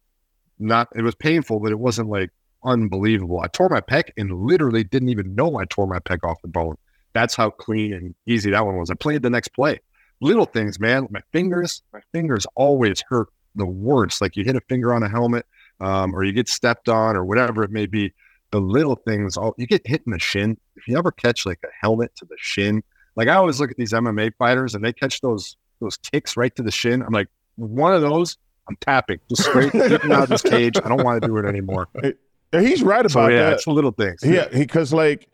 [0.59, 2.29] not it was painful, but it wasn't like
[2.63, 3.39] unbelievable.
[3.41, 6.47] I tore my pec and literally didn't even know I tore my pec off the
[6.47, 6.77] bone.
[7.13, 8.89] That's how clean and easy that one was.
[8.89, 9.79] I played the next play.
[10.21, 11.07] Little things, man.
[11.09, 14.21] My fingers, my fingers always hurt the worst.
[14.21, 15.45] Like you hit a finger on a helmet,
[15.79, 18.13] um, or you get stepped on, or whatever it may be
[18.51, 19.37] the little things.
[19.37, 20.57] All you get hit in the shin.
[20.75, 22.83] If you ever catch like a helmet to the shin,
[23.15, 26.55] like I always look at these MMA fighters and they catch those those kicks right
[26.55, 27.01] to the shin.
[27.01, 28.37] I'm like, one of those,
[28.69, 30.77] I'm tapping just straight, getting out of this cage.
[30.83, 31.89] I don't want to do it anymore.
[32.51, 33.53] He's right about so, yeah, that.
[33.53, 34.21] It's little things.
[34.23, 35.27] Yeah, because like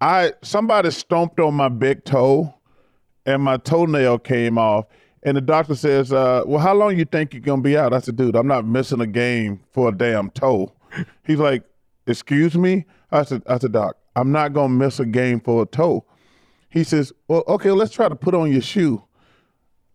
[0.00, 2.54] I somebody stomped on my big toe,
[3.24, 4.86] and my toenail came off.
[5.22, 8.00] And the doctor says, uh, "Well, how long you think you're gonna be out?" I
[8.00, 10.72] said, "Dude, I'm not missing a game for a damn toe."
[11.24, 11.64] He's like,
[12.06, 12.86] excuse me?
[13.10, 16.04] I said, I said, Doc, I'm not gonna miss a game for a toe.
[16.68, 19.02] He says, Well, okay, let's try to put on your shoe.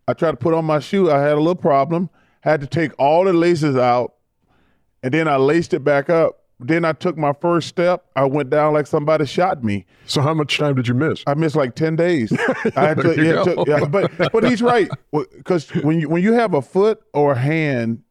[0.08, 1.10] I tried to put on my shoe.
[1.10, 2.10] I had a little problem.
[2.40, 4.14] Had to take all the laces out,
[5.02, 6.40] and then I laced it back up.
[6.58, 8.04] Then I took my first step.
[8.16, 9.86] I went down like somebody shot me.
[10.06, 11.22] So how much time did you miss?
[11.26, 12.32] I missed like ten days.
[12.76, 16.32] I had to, yeah, to, yeah, but but he's right because when you when you
[16.32, 18.02] have a foot or a hand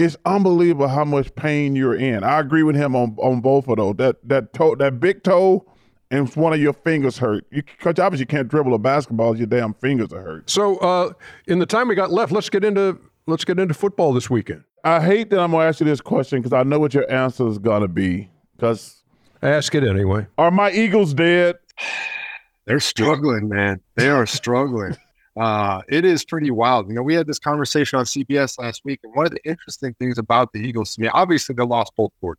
[0.00, 2.24] it's unbelievable how much pain you're in.
[2.24, 3.96] I agree with him on on both of those.
[3.96, 5.66] That that toe, that big toe,
[6.10, 7.44] and one of your fingers hurt.
[7.50, 9.36] You because obviously you can't dribble a basketball.
[9.36, 10.50] Your damn fingers are hurt.
[10.50, 11.12] So, uh,
[11.46, 14.64] in the time we got left, let's get into let's get into football this weekend.
[14.82, 17.46] I hate that I'm gonna ask you this question because I know what your answer
[17.46, 18.30] is gonna be.
[18.56, 19.02] Because
[19.42, 20.26] ask it anyway.
[20.38, 21.56] Are my Eagles dead?
[22.66, 23.80] They're struggling, man.
[23.96, 24.96] They are struggling
[25.40, 26.86] uh, it is pretty wild.
[26.88, 29.94] You know, we had this conversation on CBS last week, and one of the interesting
[29.94, 32.36] things about the Eagles to me, obviously they lost both coordinators.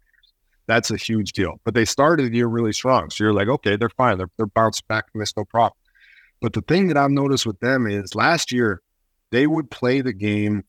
[0.68, 1.60] That's a huge deal.
[1.64, 3.10] But they started the year really strong.
[3.10, 4.20] So you're like, okay, they're fine.
[4.20, 5.74] They're, they're bounced back from this, no problem.
[6.42, 8.84] But the thing that I've noticed with them is last year,
[9.32, 10.64] they would play the game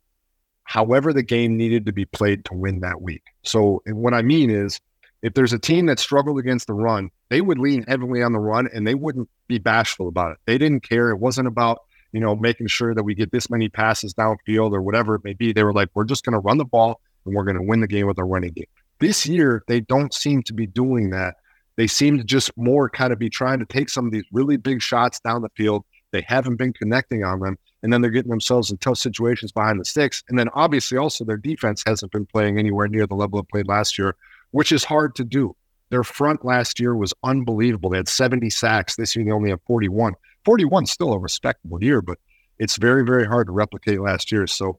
[0.64, 3.24] however the game needed to be played to win that week.
[3.42, 4.80] So what I mean is,
[5.20, 8.38] if there's a team that struggled against the run, they would lean heavily on the
[8.38, 10.38] run and they wouldn't be bashful about it.
[10.46, 11.10] They didn't care.
[11.10, 14.82] It wasn't about you know, making sure that we get this many passes downfield or
[14.82, 15.52] whatever it may be.
[15.52, 17.80] They were like, we're just going to run the ball and we're going to win
[17.80, 18.66] the game with our running game.
[19.00, 21.36] This year, they don't seem to be doing that.
[21.76, 24.56] They seem to just more kind of be trying to take some of these really
[24.56, 25.84] big shots down the field.
[26.10, 27.58] They haven't been connecting on them.
[27.82, 30.22] And then they're getting themselves in tough situations behind the sticks.
[30.28, 33.66] And then obviously, also, their defense hasn't been playing anywhere near the level it played
[33.66, 34.14] last year,
[34.52, 35.56] which is hard to do.
[35.90, 37.90] Their front last year was unbelievable.
[37.90, 38.96] They had 70 sacks.
[38.96, 40.14] This year, they only have 41.
[40.44, 42.18] 41 still a respectable year, but
[42.58, 44.46] it's very, very hard to replicate last year.
[44.46, 44.78] So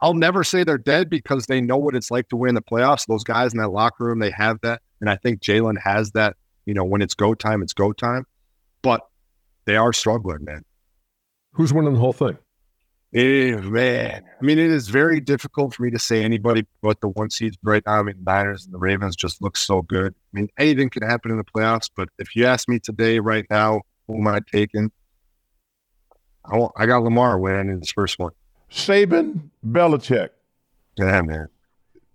[0.00, 3.06] I'll never say they're dead because they know what it's like to win the playoffs.
[3.06, 4.80] Those guys in that locker room, they have that.
[5.00, 6.36] And I think Jalen has that.
[6.66, 8.26] You know, when it's go time, it's go time.
[8.82, 9.00] But
[9.64, 10.64] they are struggling, man.
[11.52, 12.38] Who's winning the whole thing?
[13.14, 17.08] Eh, man, I mean, it is very difficult for me to say anybody but the
[17.08, 18.00] one seeds right now.
[18.00, 20.14] I mean, the Niners and the Ravens just look so good.
[20.14, 21.88] I mean, anything can happen in the playoffs.
[21.94, 24.90] But if you ask me today, right now, who am I taking?
[26.44, 28.32] I, want, I got Lamar winning in this first one.
[28.70, 30.30] Saban, Belichick.
[30.96, 31.48] Yeah, man.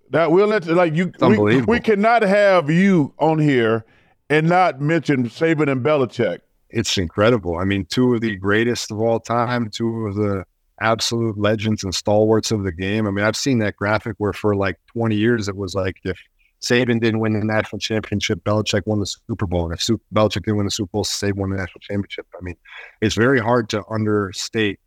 [0.10, 1.12] That we'll let like you.
[1.22, 3.86] We, we cannot have you on here
[4.30, 6.40] and not mention Saban and Belichick.
[6.70, 7.58] It's incredible.
[7.58, 10.44] I mean, two of the greatest of all time, two of the
[10.82, 13.08] absolute legends and stalwarts of the game.
[13.08, 16.20] I mean, I've seen that graphic where for like 20 years it was like if
[16.64, 18.42] Saban didn't win the national championship.
[18.46, 19.66] Belichick won the Super Bowl.
[19.66, 22.26] And if Super, Belichick didn't win the Super Bowl, Saban won the national championship.
[22.40, 22.56] I mean,
[23.02, 24.80] it's very hard to understate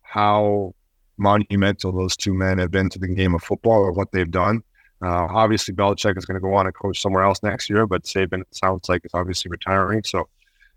[0.00, 0.74] how
[1.18, 4.62] monumental those two men have been to the game of football or what they've done.
[5.02, 8.04] Uh, obviously, Belichick is going to go on and coach somewhere else next year, but
[8.04, 10.02] Saban sounds like it's obviously retiring.
[10.04, 10.26] So,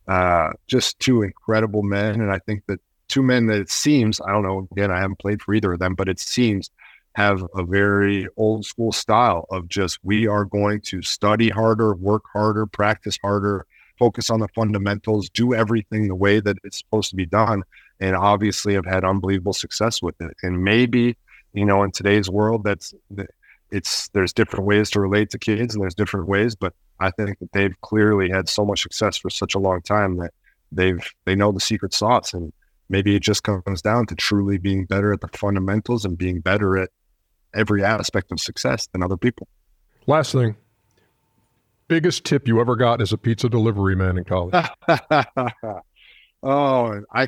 [0.10, 2.20] uh, just two incredible men.
[2.20, 5.20] And I think that two men that it seems, I don't know, again, I haven't
[5.20, 6.70] played for either of them, but it seems–
[7.14, 12.24] have a very old school style of just we are going to study harder, work
[12.32, 13.66] harder, practice harder,
[14.00, 17.64] focus on the fundamentals, do everything the way that it's supposed to be done.
[18.00, 20.36] And obviously have had unbelievable success with it.
[20.42, 21.16] And maybe,
[21.54, 22.94] you know, in today's world, that's
[23.72, 27.40] it's there's different ways to relate to kids and there's different ways, but I think
[27.40, 30.34] that they've clearly had so much success for such a long time that
[30.72, 32.52] they've they know the secret sauce and
[32.90, 36.78] maybe it just comes down to truly being better at the fundamentals and being better
[36.78, 36.90] at
[37.54, 39.48] every aspect of success than other people.
[40.08, 40.56] Last thing.
[41.88, 44.54] Biggest tip you ever got as a pizza delivery man in college?
[46.44, 47.28] oh, I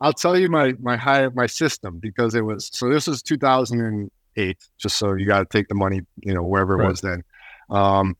[0.00, 4.58] I'll tell you my my high my system because it was so this was 2008
[4.78, 6.88] just so you got to take the money, you know, wherever it Right.
[6.90, 7.24] was then.
[7.70, 8.16] Um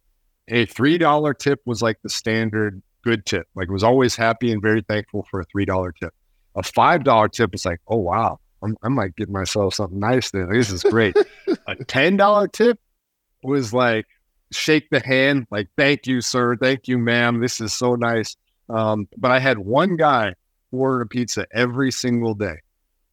[0.48, 3.46] a $3 tip was like the standard good tip.
[3.54, 6.14] Like was always happy and very thankful for a $3 tip.
[6.54, 10.48] A $5 tip was like, "Oh wow, I'm, I might get myself something nice there.
[10.52, 11.16] This is great."
[11.46, 12.78] a $10 tip
[13.42, 14.06] was like
[14.52, 17.40] shake the hand, like thank you, sir, thank you, ma'am.
[17.40, 18.36] This is so nice.
[18.68, 20.34] Um, but I had one guy
[20.72, 22.56] order a pizza every single day,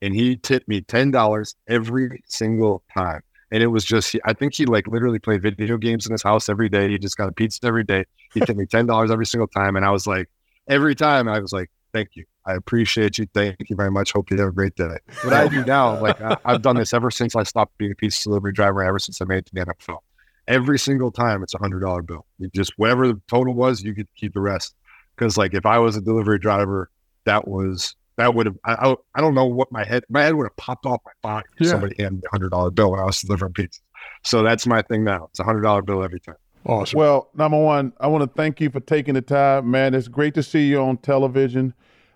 [0.01, 3.21] and he tipped me ten dollars every single time.
[3.51, 6.49] And it was just, I think he like literally played video games in his house
[6.49, 6.89] every day.
[6.89, 8.05] He just got a pizza every day.
[8.33, 10.29] He tipped me ten dollars every single time, and I was like,
[10.67, 14.11] every time I was like, thank you, I appreciate you, thank you very much.
[14.11, 14.97] Hope you have a great day.
[15.23, 17.95] What I do now, like I, I've done this ever since I stopped being a
[17.95, 19.99] pizza delivery driver, ever since I made it to the NFL
[20.47, 22.25] every single time it's a hundred dollar bill.
[22.37, 24.75] You just whatever the total was, you could keep the rest.
[25.15, 26.89] Because like if I was a delivery driver,
[27.25, 30.35] that was that would have I, I I don't know what my head my head
[30.35, 31.71] would have popped off my body if Yeah.
[31.71, 33.79] somebody handed me a hundred dollar bill when I was delivering pizza.
[34.25, 35.27] So that's my thing now.
[35.29, 36.35] It's a hundred dollar bill every time.
[36.65, 36.97] Awesome.
[36.97, 39.93] Well, number one, I want to thank you for taking the time, man.
[39.93, 41.73] It's great to see you on television.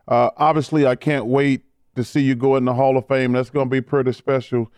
[0.08, 1.64] Uh, obviously, I can't wait
[1.96, 3.34] to see you go in the Hall of Fame.
[3.34, 4.72] That's going to be pretty special.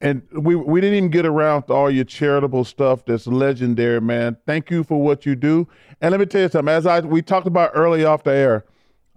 [0.00, 3.06] And we we didn't even get around to all your charitable stuff.
[3.06, 4.36] That's legendary, man.
[4.46, 5.66] Thank you for what you do.
[6.02, 6.72] And let me tell you something.
[6.72, 8.66] As I we talked about early off the air,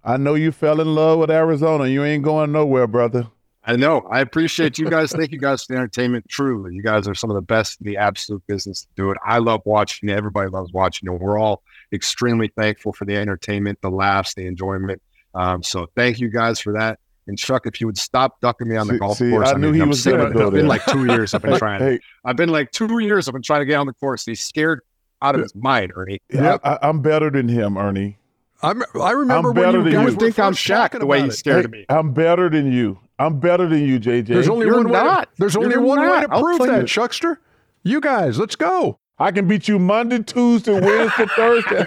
[0.05, 1.85] I know you fell in love with Arizona.
[1.87, 3.27] You ain't going nowhere, brother.
[3.65, 4.07] I know.
[4.09, 5.11] I appreciate you guys.
[5.11, 6.29] Thank you guys for the entertainment.
[6.29, 9.17] Truly, you guys are some of the best in the absolute business to do it.
[9.25, 10.09] I love watching.
[10.09, 11.19] Everybody loves watching it.
[11.19, 15.01] We're all extremely thankful for the entertainment, the laughs, the enjoyment.
[15.35, 16.99] Um, so thank you guys for that.
[17.27, 19.53] And Chuck, if you would stop ducking me on the See- golf see, course, I
[19.53, 20.33] knew mean, he I'm was sick of gonna it.
[20.33, 21.79] go It's been like two years I've been trying.
[21.81, 24.25] Hey, I've been like two years I've been trying to get on the course.
[24.25, 24.81] He's scared
[25.21, 26.19] out of his mind, Ernie.
[26.33, 28.17] yeah, I, I'm better than him, Ernie.
[28.63, 30.15] I'm, I remember I'm when better you than guys you.
[30.15, 31.85] were think I'm first Shaq the way about he's scared Hey, of me.
[31.89, 32.99] I'm better than you.
[33.19, 34.27] I'm better than you, JJ.
[34.27, 34.99] There's only You're one way.
[34.99, 36.87] To, there's only You're one way to prove that, you.
[36.87, 37.39] Chuckster.
[37.83, 38.99] You guys, let's go.
[39.19, 41.85] I can beat you Monday, Tuesday, Wednesday, Thursday.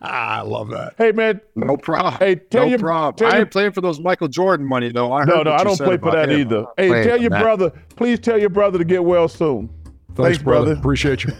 [0.00, 0.94] I love that.
[0.98, 2.14] Hey man, No problem.
[2.14, 3.16] Hey, tell no your- problem.
[3.16, 5.12] tell I your- ain't playing for those Michael Jordan money though.
[5.12, 6.40] I no, heard no, what I don't play for that him.
[6.40, 6.58] either.
[6.60, 7.42] I'm Hey, playing tell your that.
[7.42, 9.68] brother, please tell your brother to get well soon.
[10.14, 10.66] Thanks, brother.
[10.66, 10.78] brother.
[10.80, 11.32] Appreciate you.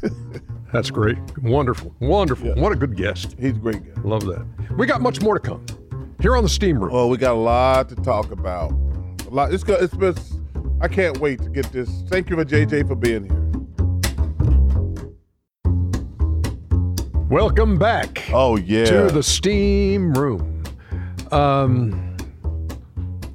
[0.72, 1.18] That's great.
[1.42, 1.94] Wonderful.
[2.00, 2.54] Wonderful.
[2.54, 3.34] What a good guest.
[3.38, 4.00] He's a great guy.
[4.02, 4.44] Love that.
[4.76, 5.64] We got much more to come
[6.20, 6.92] here on the Steam Room.
[6.92, 8.72] Well, we got a lot to talk about.
[9.26, 9.52] A lot.
[9.54, 10.14] It's go, it's been.
[10.80, 11.88] I can't wait to get this.
[12.08, 13.45] Thank you for JJ for being here.
[17.28, 18.84] Welcome back Oh yeah.
[18.84, 20.62] to the Steam Room.
[21.32, 22.02] Um,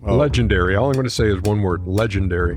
[0.04, 0.15] Oh.
[0.15, 0.75] legendary.
[0.75, 2.56] All I'm going to say is one word: legendary.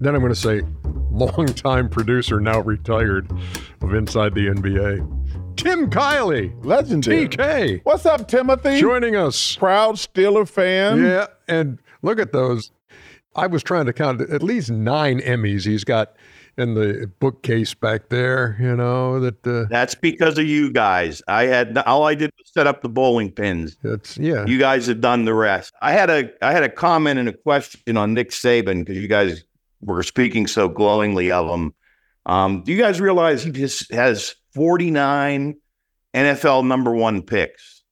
[0.00, 0.62] Then I'm going to say
[1.12, 3.30] longtime producer, now retired,
[3.82, 7.28] of Inside the NBA, Tim Kiley, legendary.
[7.28, 8.80] TK, What's up, Timothy?
[8.80, 9.54] joining us.
[9.56, 11.00] Proud Steeler fan.
[11.02, 12.72] Yeah, and look at those.
[13.36, 16.16] I was trying to count at least nine Emmys he's got
[16.56, 18.56] in the bookcase back there.
[18.60, 21.22] You know that uh, That's because of you guys.
[21.28, 23.76] I had all I did was set up the bowling pins.
[23.82, 24.44] it's yeah.
[24.46, 25.72] You guys have done the rest.
[25.82, 29.08] I had a I had a comment and a question on Nick Saban because you
[29.08, 29.44] guys
[29.80, 31.74] were speaking so glowingly of him.
[32.26, 35.56] Um, do you guys realize he just has 49
[36.14, 37.82] NFL number one picks?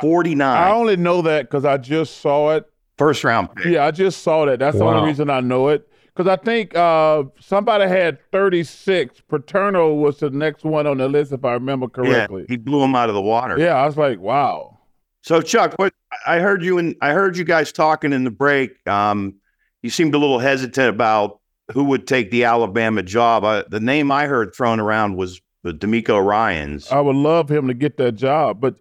[0.00, 2.64] 49 I only know that because I just saw it.
[2.98, 3.66] first round pick.
[3.66, 4.58] Yeah, I just saw that.
[4.58, 5.88] That's the only reason I know it.
[6.16, 9.20] Because I think uh, somebody had 36.
[9.28, 12.42] Paterno was the next one on the list, if I remember correctly.
[12.48, 13.58] Yeah, he blew him out of the water.
[13.58, 14.78] Yeah, I was like, wow.
[15.22, 15.92] So Chuck, what
[16.26, 18.70] I heard you and I heard you guys talking in the break.
[18.88, 19.34] Um,
[19.82, 21.40] you seemed a little hesitant about
[21.72, 23.44] who would take the Alabama job.
[23.44, 26.90] I, the name I heard thrown around was the DeMeco Ryans.
[26.90, 28.60] I would love him to get that job.
[28.60, 28.76] But,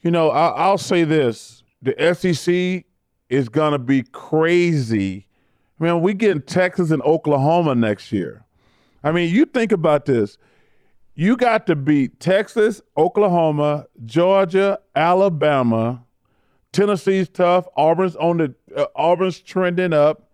[0.00, 2.84] you know, I, I'll say this the SEC
[3.28, 5.27] is going to be crazy.
[5.80, 8.44] I mean, we getting Texas and Oklahoma next year.
[9.04, 10.36] I mean, you think about this.
[11.14, 16.04] You got to beat Texas, Oklahoma, Georgia, Alabama.
[16.72, 17.66] Tennessee's tough.
[17.76, 20.24] Auburn's on the uh, Auburn's trending up.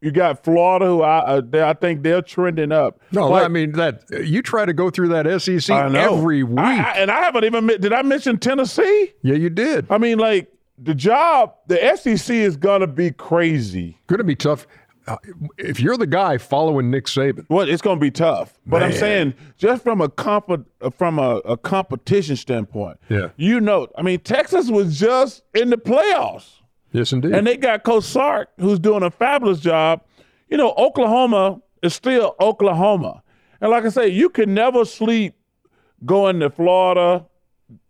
[0.00, 3.00] You got Florida, who I uh, they, I think they're trending up.
[3.12, 6.58] No, Like- I mean that you try to go through that SEC every week.
[6.58, 9.12] I- I- and I haven't even did I mention Tennessee?
[9.22, 9.86] yeah, you did.
[9.90, 10.50] I mean, like
[10.82, 13.98] the job, the SEC is gonna be crazy.
[14.06, 14.66] Going to be tough.
[15.06, 15.16] uh,
[15.58, 18.58] if you're the guy following Nick Saban, well, it's going to be tough.
[18.66, 20.66] But I'm saying just from a comp-
[20.96, 23.28] from a, a competition standpoint, Yeah.
[23.36, 26.58] you know, I mean, Texas was just in the playoffs.
[26.92, 27.32] yes, indeed.
[27.34, 30.02] And they got Coach Sark, who's doing a fabulous job.
[30.48, 33.22] You know, Oklahoma is still Oklahoma.
[33.60, 35.34] And like I say, you can never sleep
[36.04, 37.26] going to Florida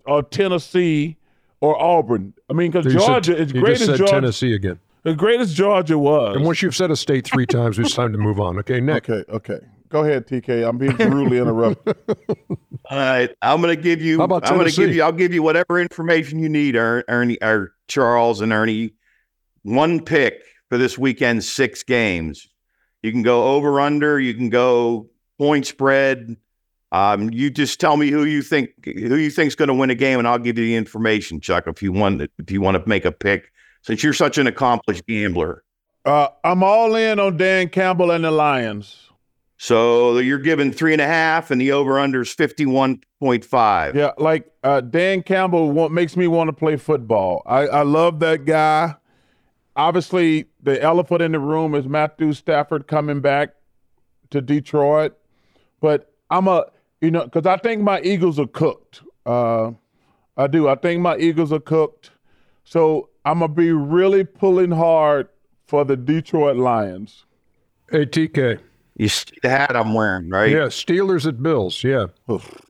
[0.05, 1.17] or Tennessee
[1.61, 2.35] or Auburn.
[2.51, 4.79] I mean, because You said- Georgia, as you great just as said Georgia, Tennessee again.
[5.05, 6.35] as great as Georgia was.
[6.37, 8.59] And once you've said a state three times, it's time to move on.
[8.59, 9.09] Okay, Nick.
[9.09, 9.61] okay, okay.
[9.89, 10.69] Go ahead, TK.
[10.69, 11.97] I'm being brutally interrupted.
[12.91, 14.19] All right, I'm going to give you.
[14.19, 14.97] How about I'm going to give Tennessee?
[14.99, 15.03] you.
[15.03, 18.93] I'll give you whatever information you need, Er- Ernie, or Charles and Ernie.
[19.63, 22.49] One pick for this weekend's six games.
[23.03, 24.19] You can go over under.
[24.21, 26.37] You can go point spread.
[26.93, 29.95] Um, you just tell me who you think who you think's going to win a
[29.95, 31.67] game, and I'll give you the information, Chuck.
[31.67, 35.07] If you want, if you want to make a pick, since you're such an accomplished
[35.07, 35.63] gambler.
[36.05, 39.11] Uh, I'm all in on Dan Campbell and the Lions.
[39.59, 43.45] So you're giving three and a half, and the over under is fifty one point
[43.45, 43.95] five.
[43.95, 47.43] Yeah, like uh, Dan Campbell want, makes me want to play football.
[47.45, 48.95] I, I love that guy.
[49.77, 53.51] Obviously, the elephant in the room is Matthew Stafford coming back
[54.31, 55.17] to Detroit,
[55.81, 56.65] but I'm a
[57.01, 59.03] you know because I think my Eagles are cooked.
[59.27, 59.73] Uh,
[60.37, 60.69] I do.
[60.69, 62.11] I think my Eagles are cooked.
[62.65, 65.29] So I'm gonna be really pulling hard
[65.67, 67.25] for the Detroit Lions.
[67.91, 68.61] Hey, TK.
[68.97, 70.51] You see the hat I'm wearing, right?
[70.51, 71.83] Yeah, Steelers at Bills.
[71.83, 72.07] Yeah.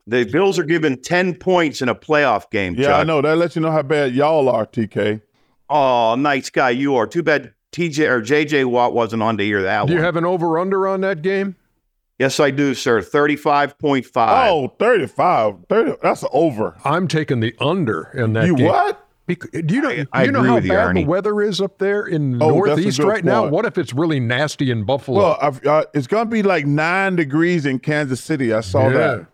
[0.07, 2.99] The Bills are given 10 points in a playoff game, Yeah, Chuck.
[3.01, 3.21] I know.
[3.21, 5.21] That lets you know how bad y'all are, TK.
[5.69, 7.05] Oh, nice guy you are.
[7.05, 10.25] Too bad TJ or JJ Watt wasn't on to hear that Do you have an
[10.25, 11.55] over under on that game?
[12.21, 13.01] Yes, I do, sir.
[13.01, 14.11] 35.5.
[14.15, 15.55] Oh, 35.
[15.67, 15.95] 30.
[16.01, 16.75] That's over.
[16.85, 18.67] I'm taking the under in that you game.
[18.67, 19.07] what?
[19.27, 21.61] Bec- do you know, I- I you know how with you, bad the weather is
[21.61, 23.47] up there in the Oh, Northeast good right now?
[23.47, 25.17] What if it's really nasty in Buffalo?
[25.19, 28.51] Well, I've, uh, it's going to be like nine degrees in Kansas City.
[28.53, 28.93] I saw Yeah.
[28.97, 29.25] that.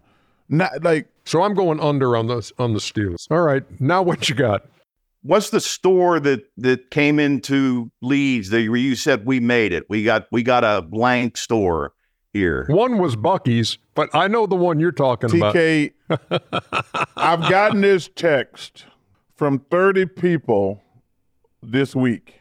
[0.50, 3.28] Not like so I'm going under on the on the Steelers.
[3.30, 4.66] All right, now what you got?
[5.24, 9.84] What's the store that that came into Leeds that you said we made it?
[9.90, 11.92] We got we got a blank store
[12.38, 12.66] here.
[12.70, 15.54] One was Buc-ee's, but I know the one you're talking about.
[15.56, 15.92] TK.
[17.18, 18.86] I've gotten this text
[19.36, 20.82] from 30 people
[21.62, 22.36] this week.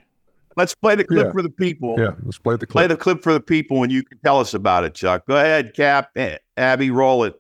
[0.57, 1.33] Let's play the clip Yeah.
[1.33, 1.97] for the people.
[1.99, 2.99] Yeah, let's play the Play clip.
[2.99, 5.27] the clip for the people and you can tell us about it, Chuck.
[5.27, 6.11] Go ahead, Cap.
[6.17, 7.35] Eh, Abby, roll it.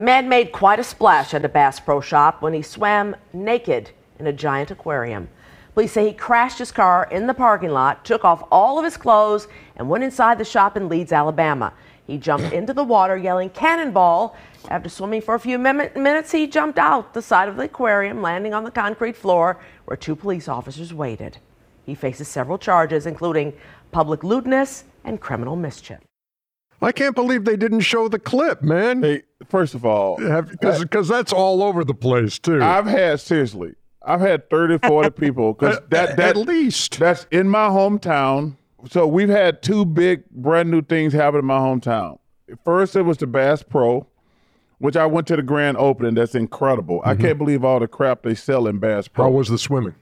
[0.00, 4.26] Man made quite a splash at a Bass Pro Shop when he swam naked in
[4.26, 5.28] a giant aquarium.
[5.76, 8.96] Police say he crashed his car in the parking lot, took off all of his
[8.96, 9.46] clothes,
[9.76, 11.70] and went inside the shop in Leeds, Alabama.
[12.06, 14.34] He jumped into the water yelling cannonball.
[14.70, 18.22] After swimming for a few min- minutes, he jumped out the side of the aquarium,
[18.22, 21.36] landing on the concrete floor where two police officers waited.
[21.84, 23.52] He faces several charges, including
[23.92, 25.98] public lewdness and criminal mischief.
[26.80, 29.02] I can't believe they didn't show the clip, man.
[29.02, 32.62] Hey, first of all, Because that's all over the place too.
[32.62, 33.74] I've had, seriously,
[34.04, 36.98] I've had 30, 40 people because that, At least.
[36.98, 38.56] That's in my hometown.
[38.90, 42.18] So we've had two big brand new things happen in my hometown.
[42.64, 44.06] First, it was the Bass Pro,
[44.78, 46.14] which I went to the grand opening.
[46.14, 47.00] That's incredible.
[47.04, 49.24] I can't believe all the crap they sell in Bass Pro.
[49.24, 49.94] How was the swimming?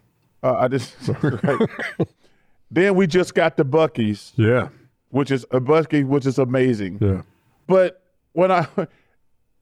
[0.43, 1.69] Uh, I just right.
[2.71, 4.69] then we just got the Buc-ee's, Yeah,
[5.09, 6.99] which is a Buc-ee, which is amazing.
[7.01, 7.23] yeah.
[7.67, 8.67] But when I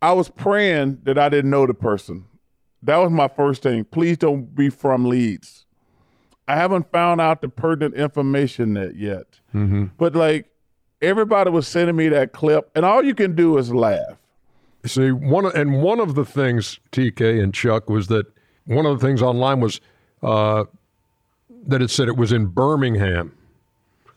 [0.01, 2.25] I was praying that I didn't know the person.
[2.83, 3.85] That was my first thing.
[3.85, 5.67] Please don't be from Leeds.
[6.49, 9.39] I haven't found out the pertinent information that yet.
[9.97, 10.51] But like
[11.01, 14.17] everybody was sending me that clip, and all you can do is laugh.
[14.85, 18.27] See, one and one of the things TK and Chuck was that
[18.65, 19.81] one of the things online was
[20.23, 20.65] uh,
[21.67, 23.33] that it said it was in Birmingham,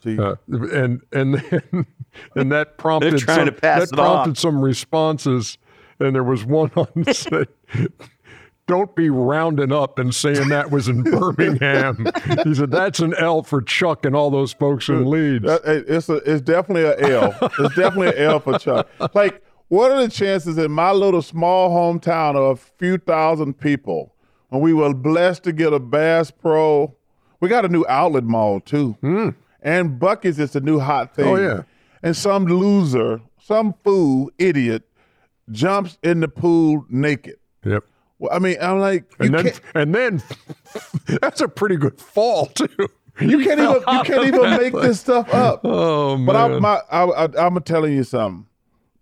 [0.03, 1.85] See, uh, and and then,
[2.35, 4.23] and that prompted trying some, to pass that it off.
[4.23, 5.57] prompted some responses,
[5.99, 7.47] and there was one on that said.
[8.67, 12.07] Don't be rounding up and saying that was in Birmingham.
[12.43, 15.45] he said that's an L for Chuck and all those folks in Leeds.
[15.45, 17.37] Uh, that- it's a, it's definitely an L.
[17.59, 18.89] it's definitely an L for Chuck.
[19.13, 24.13] Like, what are the chances in my little small hometown of a few thousand people
[24.49, 26.95] when we were blessed to get a Bass Pro?
[27.41, 29.29] We got a new outlet mall too, hmm.
[29.61, 31.27] and Buc-ee's is a new hot thing.
[31.27, 31.63] Oh, yeah.
[32.01, 34.83] and some loser, some fool, idiot,
[35.51, 37.35] jumps in the pool naked.
[37.63, 37.83] Yep.
[38.19, 40.23] Well, I mean, I'm like, And then, and then
[41.21, 42.67] that's a pretty good fall too.
[43.19, 45.61] you can't even, you can't even make this stuff up.
[45.63, 46.25] Oh man!
[46.25, 48.45] But I, my, I, I, I'm telling you something.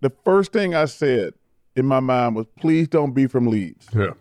[0.02, 1.34] The first thing I said
[1.76, 3.88] in my mind was, please don't be from Leeds.
[3.96, 4.12] yeah.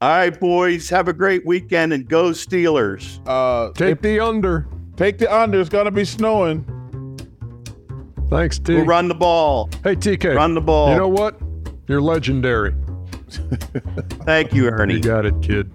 [0.00, 0.88] All right, boys.
[0.90, 3.18] Have a great weekend and go Steelers.
[3.26, 4.68] Uh, Take the under.
[4.96, 5.58] Take the under.
[5.60, 6.64] It's gonna be snowing.
[8.30, 8.74] Thanks, T.
[8.76, 9.70] We'll run the ball.
[9.82, 10.36] Hey, TK.
[10.36, 10.90] Run the ball.
[10.90, 11.40] You know what?
[11.88, 12.74] You're legendary.
[14.24, 14.94] Thank you, Ernie.
[14.94, 15.70] You got it, kid.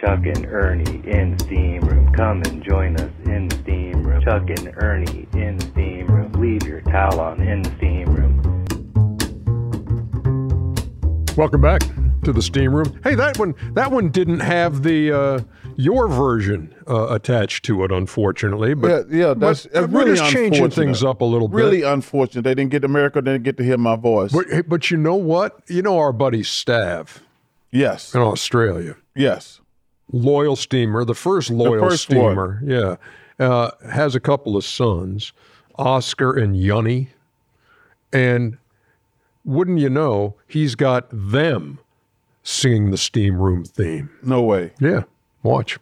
[0.00, 2.12] Chuck and Ernie in steam room.
[2.14, 4.22] Come and join us in steam room.
[4.22, 6.32] Chuck and Ernie in steam room.
[6.32, 8.66] Leave your towel on in the steam room.
[11.36, 11.82] Welcome back
[12.24, 12.98] to the steam room.
[13.02, 15.40] Hey, that one that one didn't have the uh,
[15.80, 18.74] your version uh, attached to it, unfortunately.
[18.74, 21.56] But yeah, yeah, that's but, really changing things up a little bit.
[21.56, 22.42] Really unfortunate.
[22.42, 23.22] They didn't get America.
[23.22, 24.32] They didn't get to hear my voice.
[24.32, 25.60] But but you know what?
[25.68, 27.20] You know our buddy Stav
[27.70, 29.60] yes, in Australia, yes.
[30.12, 32.18] loyal steamer, the first loyal first one.
[32.18, 32.62] steamer.
[32.64, 32.96] Yeah,
[33.44, 35.32] uh, has a couple of sons,
[35.76, 37.08] Oscar and Yunny,
[38.12, 38.58] and
[39.44, 41.78] wouldn't you know, he's got them
[42.42, 44.10] singing the steam room theme.
[44.22, 44.72] No way.
[44.80, 45.04] Yeah,
[45.42, 45.78] watch.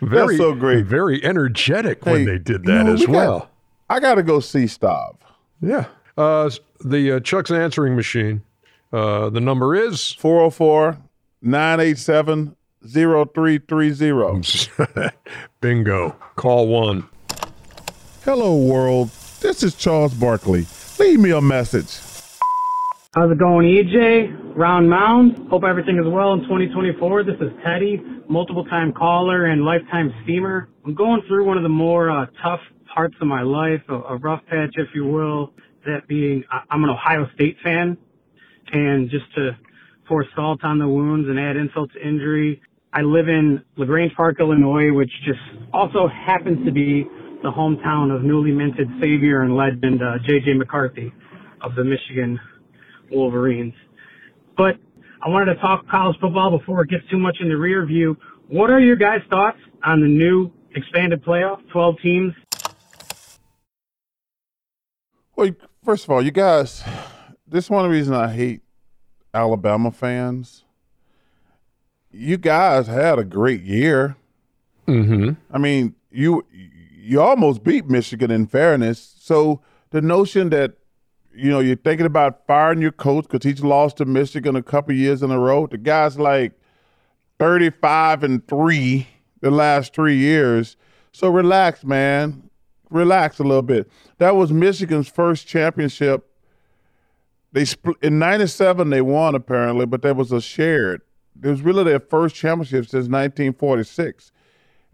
[0.00, 0.86] Very so great.
[0.86, 3.50] Very energetic when they did you that know, as we got- well.
[3.90, 5.16] I got to go see Stav.
[5.62, 5.86] Yeah.
[6.16, 6.50] Uh,
[6.84, 8.42] the uh, Chuck's answering machine.
[8.92, 10.98] Uh, the number is 404
[11.42, 12.54] 987
[12.86, 14.70] 0330.
[15.60, 16.14] bingo.
[16.36, 17.08] Call one.
[18.24, 19.10] Hello, world.
[19.40, 20.66] This is Charles Barkley.
[20.98, 21.98] Leave me a message.
[23.14, 24.56] How's it going, EJ?
[24.56, 25.48] Round Mound.
[25.48, 27.24] Hope everything is well in 2024.
[27.24, 30.68] This is Teddy, multiple time caller and lifetime steamer.
[30.84, 32.60] I'm going through one of the more uh, tough
[32.92, 35.52] parts of my life, a, a rough patch, if you will.
[35.86, 37.96] That being, I- I'm an Ohio State fan.
[38.72, 39.52] And just to
[40.06, 42.60] pour salt on the wounds and add insult to injury,
[42.92, 45.40] I live in LaGrange Park, Illinois, which just
[45.72, 47.06] also happens to be
[47.42, 50.54] the hometown of newly minted savior and legend uh, J.J.
[50.54, 51.12] McCarthy
[51.62, 52.38] of the Michigan
[53.10, 53.74] Wolverines.
[54.56, 54.76] But
[55.22, 58.16] I wanted to talk college football before it gets too much in the rear view.
[58.48, 62.34] What are your guys' thoughts on the new expanded playoff, 12 teams?
[65.36, 65.50] Well,
[65.84, 66.82] first of all, you guys,
[67.46, 68.62] this is one of the reasons I hate
[69.32, 70.64] Alabama fans.
[72.10, 74.16] You guys had a great year.
[74.88, 75.32] Mm-hmm.
[75.52, 76.44] I mean, you
[77.08, 79.14] you almost beat Michigan in fairness.
[79.18, 80.74] So the notion that
[81.34, 84.94] you know you're thinking about firing your coach because he's lost to Michigan a couple
[84.94, 85.66] years in a row.
[85.66, 86.52] The guy's like
[87.38, 89.08] 35 and three
[89.40, 90.76] the last three years.
[91.12, 92.50] So relax, man.
[92.90, 93.90] Relax a little bit.
[94.18, 96.26] That was Michigan's first championship.
[97.52, 98.90] They split in '97.
[98.90, 101.00] They won apparently, but that was a shared.
[101.42, 104.32] It was really their first championship since 1946.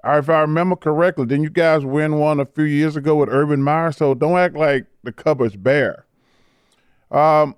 [0.06, 3.62] If I remember correctly, didn't you guys win one a few years ago with Urban
[3.62, 3.90] Meyer?
[3.90, 6.04] So don't act like the cupboard's bare.
[7.10, 7.56] Um,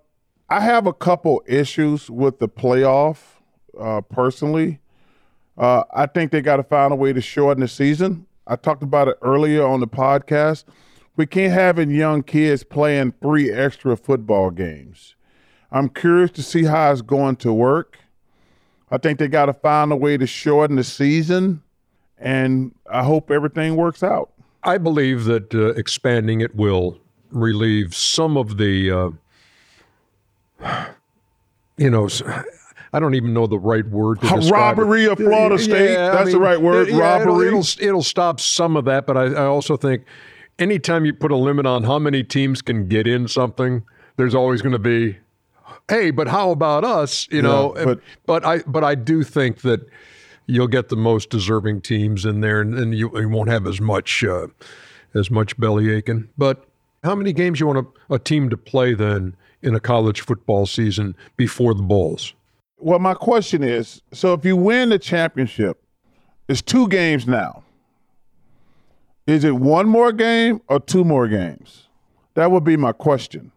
[0.49, 3.18] I have a couple issues with the playoff
[3.78, 4.80] uh, personally.
[5.59, 8.26] Uh, I think they got to find a way to shorten the season.
[8.47, 10.64] I talked about it earlier on the podcast.
[11.16, 15.16] We can't have young kids playing three extra football games.
[15.72, 17.99] I'm curious to see how it's going to work.
[18.90, 21.62] I think they got to find a way to shorten the season,
[22.18, 24.30] and I hope everything works out.
[24.62, 26.98] I believe that uh, expanding it will
[27.30, 29.10] relieve some of the, uh,
[31.76, 32.08] you know,
[32.92, 35.12] I don't even know the right word to describe Robbery it.
[35.12, 35.92] of Florida State.
[35.92, 37.48] Yeah, I That's the right word, yeah, it'll- robbery.
[37.48, 40.04] It'll, it'll stop some of that, but I, I also think
[40.58, 43.82] anytime you put a limit on how many teams can get in something,
[44.16, 45.18] there's always going to be,
[45.88, 47.28] hey, but how about us?
[47.30, 49.86] You know, but- but I but I do think that
[50.47, 53.80] you'll get the most deserving teams in there, and, and you, you won't have as
[53.80, 54.47] much uh,
[55.14, 56.28] as much belly aching.
[56.38, 56.64] But
[57.05, 60.66] how many games you want a, a team to play then in a college football
[60.66, 62.34] season before the bowls?
[62.78, 65.82] Well, my question is so if you win the championship,
[66.49, 67.62] it's two games now.
[69.26, 71.88] Is it one more game or two more games?
[72.34, 73.51] That would be my question.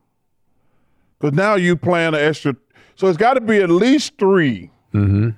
[1.19, 2.55] Because now you plan an extra.
[2.95, 5.29] So it's got to be at least 3 Mm-hmm.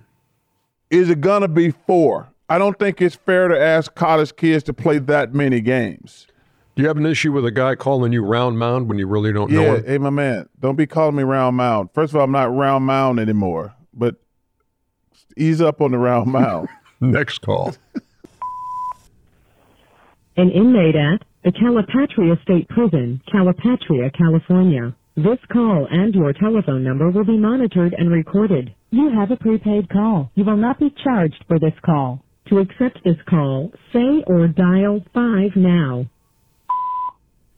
[0.92, 2.28] Is it going to be four?
[2.50, 6.28] I don't think it's fair to ask college kids to play that many games.
[6.76, 9.32] Do you have an issue with a guy calling you round mound when you really
[9.34, 9.86] don't know Yeah, him?
[9.86, 11.90] hey, my man, don't be calling me round mound.
[11.94, 14.16] First of all, I'm not round mound anymore, but
[15.38, 16.68] ease up on the round mound.
[17.00, 17.74] Next call.
[20.38, 24.96] An inmate at the Calipatria State Prison, Calipatria, California.
[25.18, 28.74] This call and your telephone number will be monitored and recorded.
[28.92, 30.32] You have a prepaid call.
[30.36, 32.24] You will not be charged for this call.
[32.48, 36.06] To accept this call, say or dial 5 now.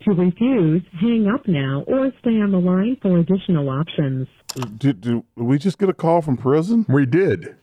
[0.06, 4.28] To refuse, hang up now or stay on the line for additional options.
[4.78, 6.88] Did, did we just get a call from prison?
[6.90, 7.56] We did.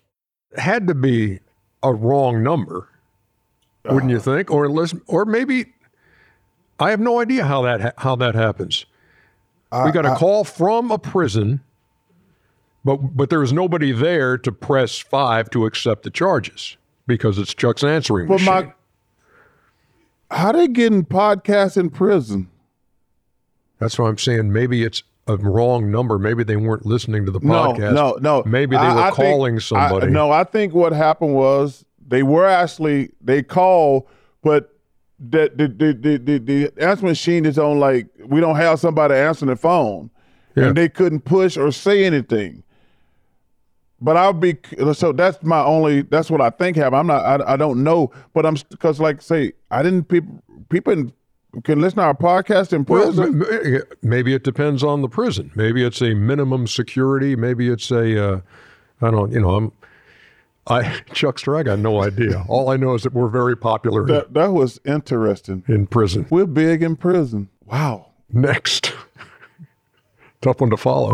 [0.56, 1.40] Had to be
[1.82, 2.88] a wrong number,
[3.84, 4.20] wouldn't you uh.
[4.20, 4.50] think?
[4.52, 5.66] Or listen, or maybe
[6.78, 8.86] I have no idea how that ha- how that happens.
[9.72, 11.60] We got a I- call from a prison,
[12.84, 17.54] but but there was nobody there to press five to accept the charges because it's
[17.54, 18.72] Chuck's answering But machine.
[20.30, 22.48] my, how they getting podcasts in prison?
[23.78, 26.18] That's why I'm saying maybe it's a wrong number.
[26.18, 27.94] Maybe they weren't listening to the podcast.
[27.94, 28.40] no, no.
[28.40, 28.42] no.
[28.46, 30.06] Maybe they I- were I think- calling I- somebody.
[30.08, 34.06] no, I think what happened was they were actually they called,
[34.42, 34.69] but
[35.20, 39.14] the the the the, the, the answer machine is on like we don't have somebody
[39.14, 40.10] answering the phone,
[40.56, 40.68] Yeah.
[40.68, 42.62] and they couldn't push or say anything.
[44.00, 44.56] But I'll be
[44.94, 46.96] so that's my only that's what I think happened.
[47.00, 50.92] I'm not I, I don't know, but I'm because like say I didn't people people
[50.94, 51.12] in-
[51.64, 53.42] can listen to our podcast in prison.
[53.42, 55.50] m- maybe it depends on the prison.
[55.56, 57.34] Maybe it's a minimum security.
[57.34, 58.40] Maybe it's a, uh,
[59.02, 59.72] I don't, you know, I'm,
[60.66, 61.56] I Chuckster.
[61.56, 62.44] I got no idea.
[62.48, 65.64] All I know is that we're very popular in, that that was interesting.
[65.68, 66.26] in prison.
[66.30, 67.48] We're big in prison.
[67.64, 68.06] Wow.
[68.32, 68.92] Next,
[70.40, 71.12] tough one to follow.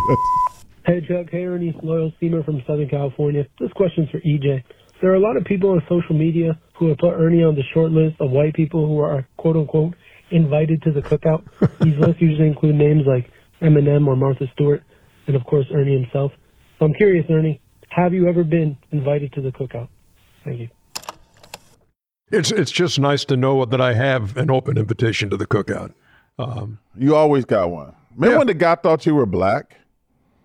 [0.85, 3.47] Hey Chuck, hey Ernie, loyal steamer from Southern California.
[3.59, 4.63] This question's for EJ.
[5.01, 7.63] There are a lot of people on social media who have put Ernie on the
[7.73, 9.95] short list of white people who are quote unquote
[10.31, 11.43] invited to the cookout.
[11.81, 13.31] These lists usually include names like
[13.63, 14.83] Eminem or Martha Stewart,
[15.27, 16.33] and of course Ernie himself.
[16.79, 17.61] So I'm curious, Ernie,
[17.97, 19.89] have you ever been invited to the cookout?
[20.45, 20.69] Thank you.
[22.31, 25.93] It's it's just nice to know that I have an open invitation to the cookout.
[26.39, 27.95] Um, You always got one.
[28.15, 28.39] Remember Yeah.
[28.39, 29.77] when the guy thought you were black?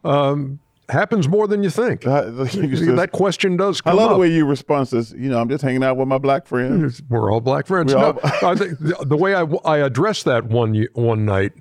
[0.04, 2.02] um, happens more than you think.
[2.02, 2.26] That,
[2.56, 4.16] you just- that question does I love up.
[4.16, 4.88] the way you respond.
[4.88, 7.02] Says, you know, I'm just hanging out with my black friends.
[7.10, 7.94] We're all black friends.
[7.94, 8.20] We No, all-
[8.52, 11.54] I think the, the way I, I addressed that one one night,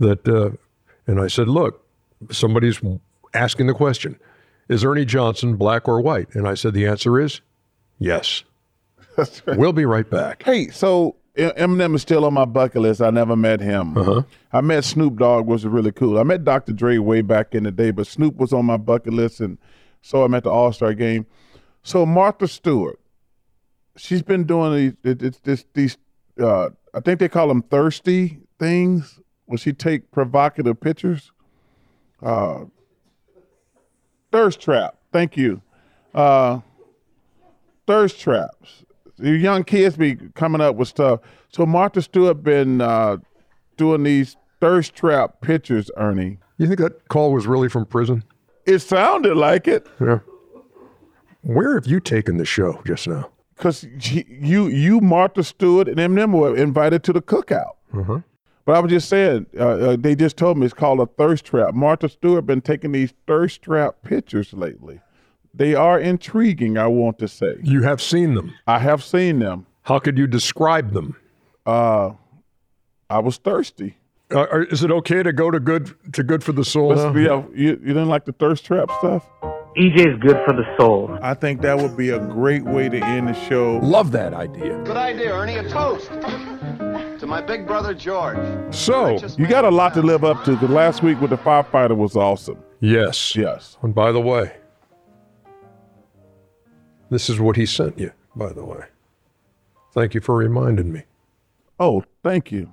[0.00, 0.50] that uh,
[1.06, 1.84] and I said, look,
[2.30, 2.80] somebody's
[3.34, 4.18] asking the question,
[4.72, 6.34] is Ernie Johnson black or white?
[6.34, 7.40] And I said the answer is
[7.98, 8.44] yes.
[9.16, 9.58] That's right.
[9.58, 10.42] We'll be right back.
[10.42, 13.00] Hey, so Eminem is still on my bucket list.
[13.00, 13.96] I never met him.
[13.96, 14.22] Uh-huh.
[14.52, 16.18] I met Snoop Dogg, was really cool.
[16.18, 16.72] I met Dr.
[16.72, 19.58] Dre way back in the day, but Snoop was on my bucket list, and
[20.02, 21.26] so I'm at the All Star game.
[21.82, 23.00] So Martha Stewart,
[23.96, 25.16] she's been doing these.
[25.42, 25.96] This these.
[26.40, 29.18] Uh, I think they call them thirsty things.
[29.46, 31.32] Will she take provocative pictures?
[32.22, 32.64] Uh,
[34.32, 34.96] thirst trap.
[35.12, 35.62] Thank you.
[36.14, 36.60] Uh,
[37.86, 38.84] thirst traps.
[39.18, 41.20] You young kids be coming up with stuff.
[41.48, 43.18] So Martha Stewart been uh,
[43.76, 46.38] doing these thirst trap pictures, Ernie.
[46.58, 48.24] You think that call was really from prison?
[48.66, 50.20] It sounded like it Yeah.
[51.42, 53.28] Where have you taken the show just now?
[53.62, 53.84] because
[54.28, 57.74] you, you, Martha Stewart, and Eminem were invited to the cookout.
[57.96, 58.18] Uh-huh.
[58.64, 61.44] But I was just saying, uh, uh, they just told me it's called a thirst
[61.44, 61.74] trap.
[61.74, 65.00] Martha Stewart been taking these thirst trap pictures lately.
[65.54, 67.56] They are intriguing, I want to say.
[67.62, 68.54] You have seen them.
[68.66, 69.66] I have seen them.
[69.82, 71.16] How could you describe them?
[71.66, 72.12] Uh,
[73.10, 73.96] I was thirsty.
[74.30, 76.88] Uh, is it okay to go to good to good for the soul?
[76.88, 79.28] Let's be, uh, you, you didn't like the thirst trap stuff?
[79.76, 81.18] EJ is good for the soul.
[81.20, 83.78] I think that would be a great way to end the show.
[83.82, 84.82] Love that idea.
[84.84, 85.56] Good idea, Ernie.
[85.56, 86.10] A toast
[87.22, 88.36] to my big brother George.
[88.74, 91.96] So You got a lot to live up to The last week with the firefighter
[91.96, 92.58] was awesome.
[92.80, 93.78] yes, Yes.
[93.80, 94.56] And by the way,
[97.10, 98.10] this is what he sent you.
[98.34, 98.86] By the way,
[99.94, 101.04] thank you for reminding me.
[101.78, 102.72] Oh, thank you.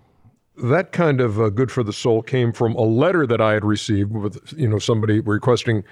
[0.58, 3.64] That kind of uh, good for the soul came from a letter that I had
[3.64, 5.84] received with you know somebody requesting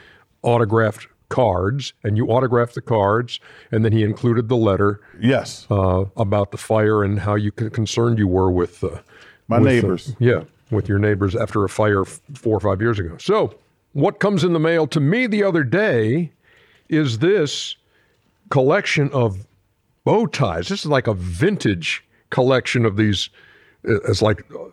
[0.41, 3.39] autographed cards, and you autographed the cards,
[3.71, 5.67] and then he included the letter Yes.
[5.69, 8.99] uh, about the fire and how you concerned you were with uh,
[9.47, 10.15] My with, uh, neighbors.
[10.19, 13.17] yeah, with your neighbors after a fire f- four or five years ago.
[13.19, 13.55] So,
[13.93, 16.31] what comes in the mail to me the other day
[16.89, 17.75] is this
[18.49, 19.45] collection of
[20.05, 20.69] bow ties.
[20.69, 23.29] This is like a vintage collection of these.
[23.87, 24.65] uh, It's like uh,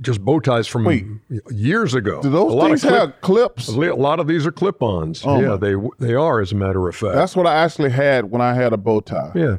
[0.00, 1.06] just bow ties from Wait.
[1.50, 2.22] years ago.
[2.22, 3.68] Do those a things clip- have clips?
[3.68, 5.22] a lot of these are clip-ons.
[5.24, 7.14] Oh, yeah, they they are, as a matter of fact.
[7.14, 9.32] That's what I actually had when I had a bow tie.
[9.34, 9.58] Yeah.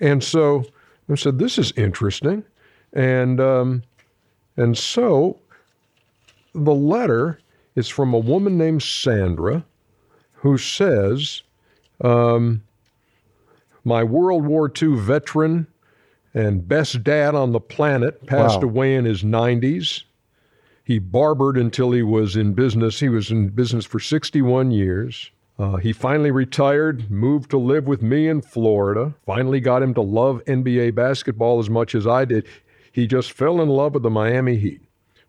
[0.00, 0.64] And so
[1.08, 2.44] I said, this is interesting.
[2.92, 3.82] And um,
[4.56, 5.40] and so
[6.54, 7.40] the letter
[7.74, 9.64] is from a woman named Sandra
[10.34, 11.42] who says,
[12.02, 12.62] um,
[13.84, 15.66] my World War II veteran
[16.34, 18.68] and best dad on the planet passed Wow.
[18.68, 20.02] away in his 90s.
[20.82, 23.00] He barbered until he was in business.
[23.00, 25.30] He was in business for 61 years.
[25.58, 29.14] Uh, he finally retired, moved to live with me in Florida.
[29.24, 32.44] Finally got him to love NBA basketball as much as I did.
[32.90, 34.80] He just fell in love with the Miami Heat.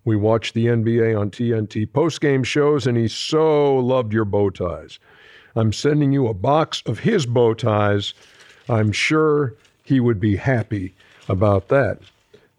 [0.04, 5.00] We watched the NBA on TNT post-game shows, and he so loved your bow ties.
[5.56, 8.14] I'm sending you a box of his bow ties.
[8.68, 9.54] I'm sure
[9.86, 10.94] he would be happy
[11.30, 12.00] about that.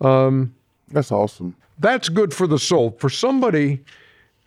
[0.01, 0.55] Um,
[0.89, 1.55] That's awesome.
[1.79, 2.97] that's good for the soul.
[2.99, 3.83] For somebody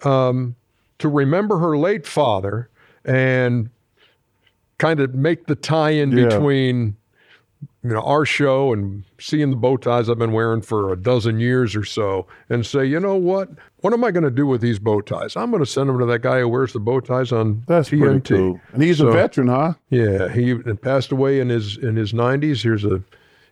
[0.03, 0.55] um,
[0.97, 2.69] to remember her late father
[3.05, 3.69] and
[4.79, 6.29] kind of make the tie-in Yeah.
[6.29, 6.95] between
[7.83, 11.39] you know our show and seeing the bow ties I've been wearing for a dozen
[11.39, 13.49] years or so, and say, you know what?
[13.81, 15.35] What am I going to do with these bow ties?
[15.37, 17.89] I'm going to send them to that guy who wears the bow ties on That's
[17.89, 17.99] TNT.
[17.99, 18.59] pretty cool.
[18.73, 19.73] And he's So- a veteran, huh?
[19.89, 22.61] Yeah, he passed away in his in his 90s.
[22.61, 23.01] Here's a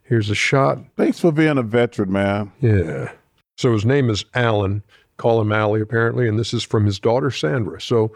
[0.03, 0.79] here's a shot.
[0.97, 2.51] Thanks for being a veteran, man.
[2.59, 3.11] Yeah.
[3.57, 4.83] So his name is Alan.
[5.17, 7.81] Call him Allie, apparently, and this is from his daughter Sandra.
[7.81, 8.11] So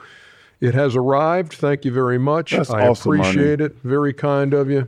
[0.59, 1.53] it has arrived.
[1.53, 2.51] Thank you very much.
[2.51, 3.75] That's I awesome, appreciate it.
[3.83, 4.87] Very kind of you.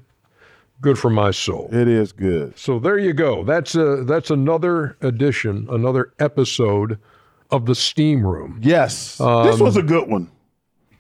[0.84, 1.70] Good for my soul.
[1.72, 2.60] It is good.
[2.60, 3.44] So there you go.
[3.44, 7.00] That's a that's another edition, another episode
[7.52, 8.60] of the Steam Room.
[8.62, 9.18] Yes.
[9.18, 10.30] this Um, was a good one.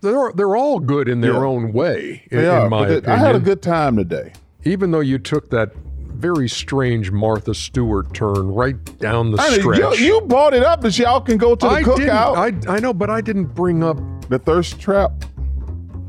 [0.01, 1.39] They're they're all good in their Yeah.
[1.45, 2.23] own way.
[2.31, 4.31] In, They are, in my opinion, I had a good time today.
[4.63, 5.71] even though you took that
[6.15, 9.99] very strange Martha Stewart turn right down the I mean, stretch.
[9.99, 12.38] you, you brought it up that y'all can go to the I cookout.
[12.69, 13.97] I I know, but I didn't bring up.
[14.29, 15.11] the thirst trap.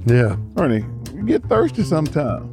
[0.06, 0.36] Yeah.
[0.56, 2.48] Ernie, you get thirsty sometime.